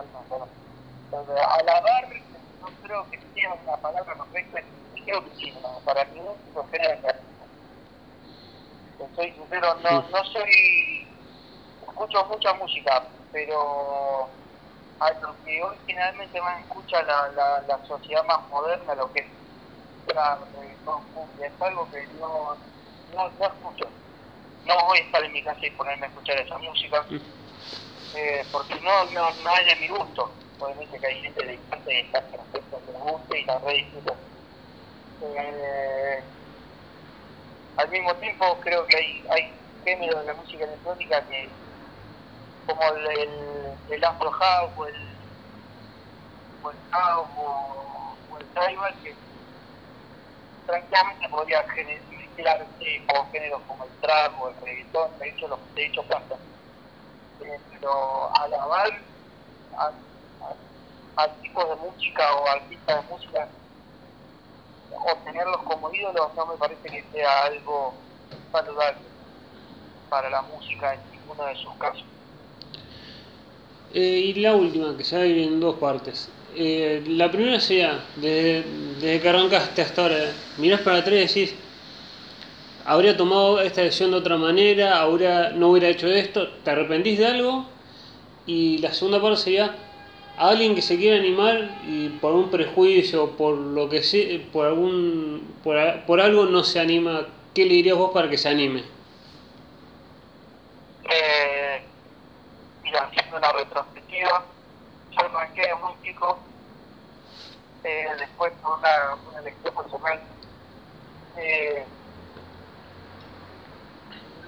pero 1.11 1.37
alabar 1.39 2.09
no 2.61 2.67
creo 2.83 3.09
que 3.11 3.19
sea 3.33 3.55
una 3.55 3.77
palabra 3.81 4.17
correcta, 4.17 4.61
creo 5.05 5.25
que 5.25 5.37
sí, 5.37 5.53
no, 5.63 5.81
para 5.85 6.05
mí 6.07 6.21
no 6.21 6.33
es 6.33 6.41
soy 9.15 9.33
sincero, 9.33 9.75
no, 9.83 10.03
no 10.09 10.25
soy, 10.25 11.09
escucho 11.87 12.27
mucha 12.27 12.55
música, 12.55 13.09
pero 13.31 14.46
a 15.01 15.11
lo 15.21 15.45
que 15.45 15.63
hoy 15.63 15.77
generalmente 15.87 16.41
más 16.41 16.61
escucha 16.61 17.03
la, 17.03 17.29
la, 17.33 17.61
la 17.69 17.87
sociedad 17.87 18.25
más 18.25 18.49
moderna, 18.51 18.95
lo 18.95 19.13
que 19.13 19.21
es 19.21 19.27
la 20.15 20.39
es 21.43 21.63
algo 21.63 21.91
que 21.91 22.07
no, 22.19 22.57
no, 23.15 23.31
no 23.39 23.47
escucho. 23.47 23.89
No 24.65 24.75
voy 24.87 24.99
a 24.99 25.03
estar 25.03 25.23
en 25.23 25.33
mi 25.33 25.43
casa 25.43 25.65
y 25.65 25.71
ponerme 25.71 26.07
a 26.07 26.09
escuchar 26.09 26.39
esa 26.39 26.59
música, 26.59 27.05
eh, 28.15 28.45
porque 28.51 28.75
no, 28.81 29.05
no, 29.13 29.31
no 29.43 29.51
hay 29.51 29.65
de 29.65 29.77
mi 29.77 29.89
gusto. 29.89 30.33
Obviamente 30.59 30.99
que 30.99 31.07
hay 31.07 31.21
gente 31.23 31.47
de 31.47 31.59
casa 31.69 31.93
y 31.93 31.97
está 31.99 32.21
perfecto 32.23 32.83
que 32.87 32.93
me 32.93 32.99
guste 32.99 33.41
y 33.41 33.45
la 33.45 33.59
re 33.59 33.93
Eh, 35.23 36.25
al 37.77 37.89
mismo 37.91 38.15
tiempo 38.17 38.59
creo 38.63 38.87
que 38.87 38.97
hay, 38.97 39.27
hay 39.31 39.53
géneros 39.85 40.21
de 40.21 40.27
la 40.27 40.35
música 40.35 40.65
electrónica 40.65 41.23
que 41.27 41.49
como 42.67 42.83
el, 42.83 43.07
el, 43.07 43.56
el 43.91 44.05
Afro 44.05 44.31
House 44.31 44.73
o 44.77 44.87
el, 44.87 44.95
o 46.63 46.71
el 46.71 46.77
House 46.91 47.29
o, 47.37 48.39
el 48.39 48.47
Tribal 48.47 48.95
que 49.03 49.15
tranquilamente 50.67 51.29
podría 51.29 51.63
mezclarse 51.63 53.07
con 53.07 53.31
géneros 53.31 53.63
como 53.67 53.85
el 53.85 53.91
trap 54.01 54.43
o 54.43 54.49
el 54.49 54.57
reggaetón, 54.63 55.19
de 55.19 55.29
hecho, 55.29 55.49
lo, 55.49 55.59
de 55.75 55.87
hecho 55.87 56.03
pasa. 56.05 56.35
Eh, 57.41 57.61
pero 57.71 58.35
alabar 58.37 58.91
a, 59.79 59.87
a, 59.87 61.23
a 61.23 61.29
tipos 61.41 61.69
de 61.69 61.77
música 61.77 62.35
o 62.35 62.47
artistas 62.49 63.05
de 63.05 63.15
música 63.15 63.49
o 64.91 65.17
tenerlos 65.25 65.63
como 65.63 65.93
ídolos 65.93 66.35
no 66.35 66.47
me 66.47 66.57
parece 66.57 66.83
que 66.89 67.05
sea 67.13 67.45
algo 67.45 67.95
saludable 68.51 69.07
para 70.09 70.31
la 70.31 70.43
música 70.43 70.95
en 70.95 71.11
ninguno 71.11 71.45
de 71.45 71.57
sus 71.57 71.75
casos. 71.77 72.16
Eh, 73.99 74.27
y 74.27 74.35
la 74.35 74.55
última, 74.55 74.95
que 74.95 75.05
se 75.05 75.17
va 75.17 75.23
a 75.23 75.27
ir 75.27 75.39
en 75.39 75.59
dos 75.59 75.77
partes. 75.77 76.29
Eh, 76.55 77.03
la 77.09 77.31
primera 77.31 77.59
sería, 77.59 78.05
desde, 78.17 78.63
desde, 79.01 79.21
que 79.23 79.29
arrancaste 79.31 79.81
hasta 79.81 80.03
ahora, 80.03 80.33
mirás 80.59 80.83
para 80.83 80.99
atrás 80.99 81.15
y 81.15 81.41
decís, 81.41 81.55
habría 82.85 83.17
tomado 83.17 83.59
esta 83.63 83.81
decisión 83.81 84.11
de 84.11 84.19
otra 84.19 84.37
manera, 84.37 85.01
ahora 85.01 85.51
no 85.53 85.71
hubiera 85.71 85.89
hecho 85.89 86.09
esto, 86.09 86.47
¿te 86.63 86.73
arrepentís 86.73 87.19
de 87.19 87.27
algo? 87.27 87.65
Y 88.47 88.77
la 88.79 88.93
segunda 88.93 89.23
parte 89.23 89.39
sería, 89.39 89.75
alguien 90.37 90.75
que 90.75 90.83
se 90.83 90.99
quiera 90.99 91.17
animar 91.17 91.81
y 91.89 92.11
por 92.21 92.35
un 92.35 92.51
prejuicio, 92.51 93.31
por 93.31 93.57
lo 93.57 93.89
que 93.89 94.03
sea, 94.03 94.39
por 94.53 94.67
algún, 94.67 95.55
por, 95.65 96.05
por 96.05 96.21
algo 96.21 96.45
no 96.45 96.65
se 96.65 96.81
anima, 96.81 97.29
¿qué 97.55 97.65
le 97.65 97.77
dirías 97.77 97.97
vos 97.97 98.11
para 98.13 98.29
que 98.29 98.37
se 98.37 98.51
anime? 98.51 98.83
Eh, 101.05 101.86
haciendo 102.99 103.37
una 103.37 103.53
retrospectiva, 103.53 104.45
yo 105.11 105.21
arranqué 105.21 105.75
muy 105.77 105.93
chico, 106.03 106.39
eh, 107.85 108.07
después 108.19 108.53
por 108.63 108.79
una, 108.79 109.17
una 109.31 109.41
elección 109.41 109.75
personal, 109.75 110.21
eh, 111.37 111.87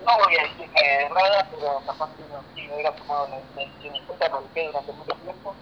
no 0.04 0.24
voy 0.24 0.36
a 0.36 0.42
decir 0.42 0.70
que 0.70 1.02
errada, 1.02 1.48
pero 1.50 1.82
capaz 1.86 2.10
que 2.16 2.22
no, 2.24 2.74
hubiera 2.74 2.94
tomado 2.96 3.28
la 3.28 3.62
decisión 3.62 3.94
en 3.94 4.06
cuenta, 4.06 4.30
porque 4.30 4.66
durante 4.66 4.92
mucho 4.92 5.14
tiempo, 5.16 5.54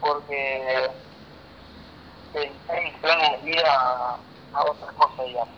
porque 0.00 0.90
pensé 2.32 2.80
mis 2.82 2.94
planes 3.00 3.42
de 3.42 3.50
vida 3.50 3.72
a, 3.74 4.18
a 4.52 4.62
otras 4.62 4.92
cosas, 4.92 5.26
digamos. 5.26 5.54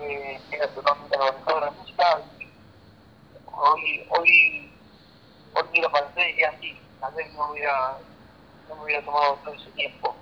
Eh, 0.00 0.40
era 0.50 0.68
totalmente 0.74 1.16
la 1.18 1.70
música. 1.72 2.22
Hoy, 3.52 4.06
hoy, 4.10 4.69
miro 5.64 5.90
para 5.90 6.10
y 6.28 6.42
así, 6.42 6.80
tal 7.00 7.14
vez 7.14 7.32
no 7.34 7.50
hubiera, 7.50 7.98
no 8.68 8.76
me 8.76 8.82
hubiera 8.84 9.04
tomado 9.04 9.34
todo 9.44 9.54
ese 9.54 9.70
tiempo, 9.70 10.14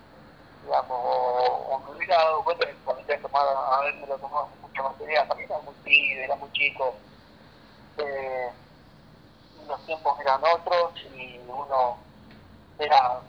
digamos, 0.64 0.90
o, 0.90 1.69
o 1.71 1.79
me 1.81 1.96
hubiera 1.96 2.17
dado 2.17 2.44
cuenta 2.44 2.67
que 2.67 2.75
hubiera 3.04 3.23
tomado, 3.23 3.58
haberme 3.58 4.06
lo 4.06 4.19
tomado 4.19 4.48
mucho 4.60 4.83
más 4.83 4.96
seriedad, 4.98 5.29
también 5.29 5.50
era 5.50 5.60
muy 5.60 5.75
pibe, 5.85 6.25
era 6.25 6.37
muy 6.37 6.52
chico, 6.52 6.94
eh, 7.98 8.50
los 9.67 9.87
tiempos 9.87 10.19
eran 10.21 10.40
otros 10.44 10.92
y 11.15 11.38
uno 11.46 11.98
era, 12.79 13.21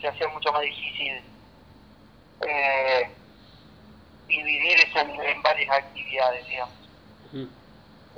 se 0.00 0.08
hacía 0.08 0.28
mucho 0.28 0.52
más 0.52 0.62
difícil 0.62 1.22
eh, 2.46 3.10
dividir 4.26 4.80
eso 4.80 5.00
en, 5.00 5.42
varias 5.42 5.76
actividades, 5.76 6.46
digamos. 6.46 6.74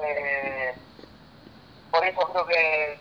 Eh, 0.04 0.74
por 1.90 2.04
eso 2.04 2.20
creo 2.32 2.46
que 2.46 2.98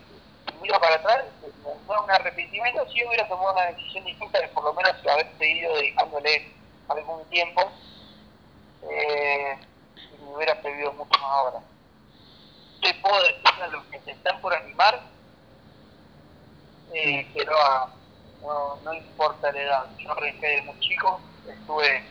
miro 0.62 0.80
para 0.80 0.96
atrás, 0.96 1.24
no 1.64 1.94
es 1.94 2.00
un 2.02 2.10
arrepentimiento, 2.10 2.88
si 2.90 3.04
hubiera 3.04 3.28
tomado 3.28 3.52
una 3.52 3.66
decisión 3.66 4.04
distinta 4.04 4.40
de 4.40 4.48
por 4.48 4.64
lo 4.64 4.72
menos 4.72 4.94
haber 5.10 5.26
seguido 5.38 5.74
dedicándole 5.74 6.52
algún 6.88 7.24
tiempo 7.26 7.70
eh, 8.90 9.58
y 9.96 10.22
me 10.22 10.36
hubiera 10.36 10.60
servido 10.62 10.92
mucho 10.92 11.18
más 11.20 11.30
ahora. 11.30 11.60
¿Qué 12.80 12.94
puedo 12.94 13.22
decir 13.22 13.62
a 13.62 13.66
los 13.68 13.84
que 13.86 14.00
se 14.00 14.12
están 14.12 14.40
por 14.40 14.54
animar? 14.54 15.12
eh, 16.92 17.26
que 17.32 17.44
no, 18.42 18.76
no 18.84 18.94
importa 18.94 19.52
la 19.52 19.60
edad. 19.60 19.86
Yo 19.98 20.12
arranqué 20.12 20.46
de 20.46 20.62
muy 20.62 20.78
chico, 20.80 21.20
estuve 21.48 22.04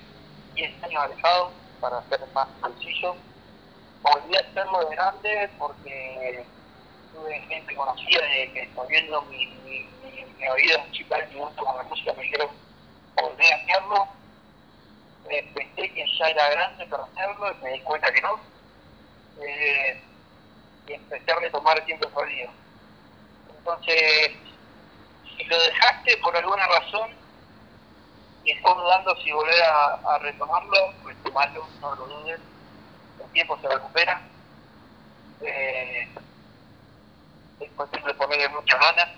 10 0.55 0.83
años 0.83 1.03
alejado, 1.03 1.51
para 1.79 2.03
ser 2.09 2.21
más 2.33 2.47
preciso. 2.61 3.15
Volví 4.01 4.35
a 4.35 4.39
hacerlo 4.39 4.79
de 4.85 4.95
grande 4.95 5.49
porque 5.59 6.45
tuve 7.13 7.39
gente 7.41 7.75
conocida 7.75 8.21
de 8.25 8.51
que 8.53 8.69
sabiendo 8.75 9.21
mi, 9.23 9.47
mi, 9.47 9.79
mi, 10.03 10.25
mi 10.25 10.47
oído 10.47 10.79
musical, 10.87 11.27
mi 11.29 11.39
gusto 11.39 11.63
con 11.63 11.77
la 11.77 11.83
música, 11.83 12.13
me 12.13 12.23
dijeron, 12.23 12.49
volví 13.15 13.45
a 13.45 13.55
hacerlo. 13.55 14.07
Eh, 15.29 15.51
pensé 15.53 15.93
que 15.93 16.05
ya 16.17 16.25
era 16.29 16.49
grande 16.49 16.85
para 16.87 17.03
hacerlo 17.03 17.51
y 17.51 17.63
me 17.63 17.71
di 17.71 17.79
cuenta 17.81 18.11
que 18.11 18.21
no. 18.21 18.39
Eh, 19.41 20.01
y 20.87 20.93
empecé 20.93 21.31
a 21.31 21.39
retomar 21.39 21.85
tiempo 21.85 22.09
perdido. 22.09 22.51
Entonces, 23.57 24.31
si 25.37 25.43
lo 25.45 25.61
dejaste 25.61 26.17
por 26.17 26.35
alguna 26.35 26.67
razón 26.67 27.11
y 28.43 28.51
estás 28.51 28.75
dudando 28.75 29.15
si 29.17 29.31
volver 29.31 29.61
a, 29.63 29.93
a 29.93 30.17
retomarlo, 30.19 30.93
retomarlo, 31.05 31.67
no 31.79 31.95
lo 31.95 32.07
dudes, 32.07 32.39
el 33.23 33.31
tiempo 33.31 33.57
se 33.61 33.67
recupera. 33.67 34.21
Eh, 35.41 36.07
es 37.65 38.05
de 38.05 38.13
ponerle 38.15 38.49
muchas 38.49 38.79
ganas 38.79 39.09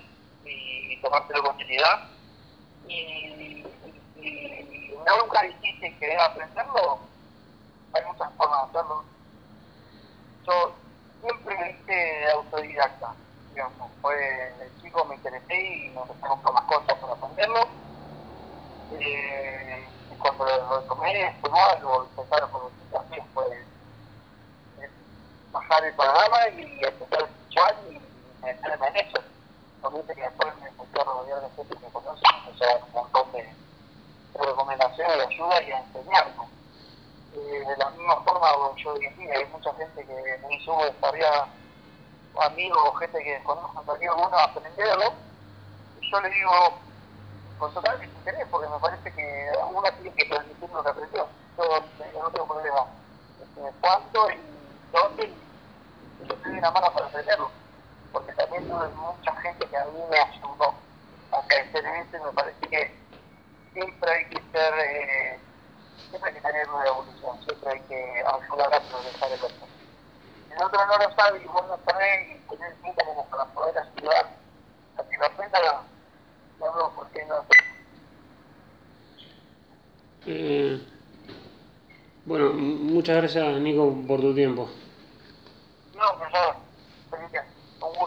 y, 0.44 0.96
tomártelo 1.00 1.42
con 1.42 1.56
seriedad. 1.56 2.08
Y, 2.88 2.94
y, 2.94 3.66
y 4.16 4.94
nunca 5.20 5.42
dijiste 5.42 5.96
querer 5.98 6.20
aprenderlo, 6.20 7.00
hay 7.92 8.04
muchas 8.06 8.32
formas 8.36 8.72
de 8.72 8.78
hacerlo. 8.78 9.04
Yo 10.46 10.74
siempre 11.20 11.58
me 11.58 11.70
hice 11.70 12.30
autodidacta, 12.30 13.14
digamos, 13.50 13.90
fue 14.00 14.52
el 14.60 14.82
chico 14.82 15.04
me 15.06 15.14
interesé 15.14 15.54
y 15.54 15.90
me 15.90 16.00
empecé 16.00 16.24
a 16.24 16.28
comprar 16.28 16.54
más 16.54 16.64
cosas 16.64 16.98
para 16.98 17.12
aprenderlo. 17.12 17.68
Eh, 19.00 19.88
y 20.12 20.14
cuando 20.16 20.44
lo 20.44 20.82
tomé, 20.82 21.34
fue 21.40 21.50
algo, 21.58 22.04
empezaron 22.04 22.50
con 22.50 22.62
los 22.64 22.72
desafíos, 22.84 23.26
fue 23.32 23.64
bajar 25.54 25.84
el 25.84 25.94
programa 25.94 26.48
y 26.48 26.84
empezar 26.84 27.22
a 27.22 27.26
escuchar 27.26 27.76
y 27.88 28.00
meterme 28.44 28.88
en 28.88 28.96
eso. 28.96 29.22
Obviamente 29.94 30.14
que 30.16 30.22
después 30.22 30.56
me 30.60 30.68
empecé 30.68 31.00
a 31.00 31.04
rodear 31.04 31.40
de 31.40 31.50
gente 31.50 31.76
que 31.76 31.92
conoce, 31.92 32.22
me 32.32 32.48
empecé 32.48 32.64
a 32.64 32.74
dar 32.74 32.82
un 32.82 32.92
montón 32.94 33.30
de, 33.30 33.54
recomendaciones, 34.34 35.16
de 35.18 35.22
ayuda 35.22 35.62
y 35.62 35.70
a 35.70 35.78
enseñarme. 35.78 36.44
Eh, 37.32 37.64
de 37.64 37.76
la 37.76 37.90
misma 37.90 38.16
forma 38.22 38.48
yo 38.76 38.92
hoy 38.92 39.04
en 39.04 39.16
día 39.16 39.34
hay 39.36 39.46
mucha 39.46 39.72
gente 39.74 40.04
que 40.04 40.38
me 40.42 40.54
hizo 40.56 40.84
estaría 40.84 41.46
amigos 42.40 42.98
gente 42.98 43.22
que 43.22 43.34
desconozco 43.34 43.82
también 43.82 44.10
alguno 44.10 44.36
a 44.36 44.42
aprenderlo. 44.42 45.12
Y 46.00 46.10
yo 46.10 46.20
le 46.22 46.30
digo 46.30 46.50
con 47.60 47.72
total 47.72 48.00
desinterés 48.00 48.48
porque 48.50 48.68
me 48.68 48.78
parece 48.80 49.12
que 49.12 49.48
uno 49.70 49.82
tiene 50.02 50.16
que 50.16 50.24
transmitir 50.24 50.70
lo 50.70 50.82
que 50.82 50.90
aprendió. 50.90 51.28
Yo 51.56 52.20
no 52.20 52.30
tengo 52.30 52.46
problema 52.48 52.86
este, 53.40 53.60
cuándo 53.80 54.30
y 54.32 54.40
dónde 54.90 55.24
y 55.26 56.26
yo 56.26 56.34
estoy 56.34 56.58
una 56.58 56.70
mano 56.72 56.92
para 56.92 57.06
aprenderlo 57.06 57.63
porque 58.14 58.32
también 58.34 58.64
tuve 58.68 58.88
mucha 58.94 59.36
gente 59.42 59.66
que 59.66 59.76
a 59.76 59.84
mí 59.86 60.00
me 60.08 60.16
ayudó 60.16 60.72
a 61.32 61.42
crecer 61.48 61.84
en 61.84 61.94
eso 61.96 62.16
y 62.16 62.20
me 62.20 62.32
parece 62.32 62.68
que 62.70 62.96
siempre 63.72 64.10
hay 64.10 64.24
que 64.26 64.40
ser 64.52 64.74
eh, 64.78 65.40
siempre 66.08 66.30
hay 66.30 66.36
que 66.36 66.40
tener 66.40 66.68
una 66.70 66.86
evolución, 66.86 67.44
siempre 67.44 67.70
hay 67.72 67.80
que 67.80 68.24
ayudar 68.24 68.72
a 68.72 68.80
progresar 68.80 69.32
el 69.32 69.42
otro. 69.42 69.66
Si 70.46 70.54
el 70.54 70.62
otro 70.62 70.86
no 70.86 70.96
lo 70.96 71.16
sabe 71.16 71.42
y 71.42 71.46
vos 71.48 71.66
no 71.66 71.78
sabés 71.84 72.30
y 72.30 72.56
tenés 72.56 72.82
tiempo 72.82 73.04
como 73.04 73.26
para 73.26 73.44
poder 73.46 73.78
ayudar 73.78 74.26
a 74.96 75.02
que 75.02 75.16
aprenda, 75.16 75.58
no 76.60 76.72
veo 76.72 76.94
por 76.94 77.10
qué 77.10 77.24
no. 77.26 77.44
Eh, 80.26 80.80
bueno, 82.24 82.52
muchas 82.52 83.16
gracias 83.16 83.60
Nico 83.60 83.92
por 84.06 84.20
tu 84.20 84.32
tiempo. 84.34 84.68
No, 85.96 86.18
por 86.18 86.30
favor, 86.30 86.63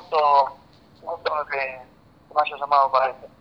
gusto, 0.09 0.55
gusto 1.01 1.31
que 1.51 1.79
me 2.33 2.41
hayas 2.41 2.59
llamado 2.59 2.91
para 2.91 3.09
esto. 3.09 3.36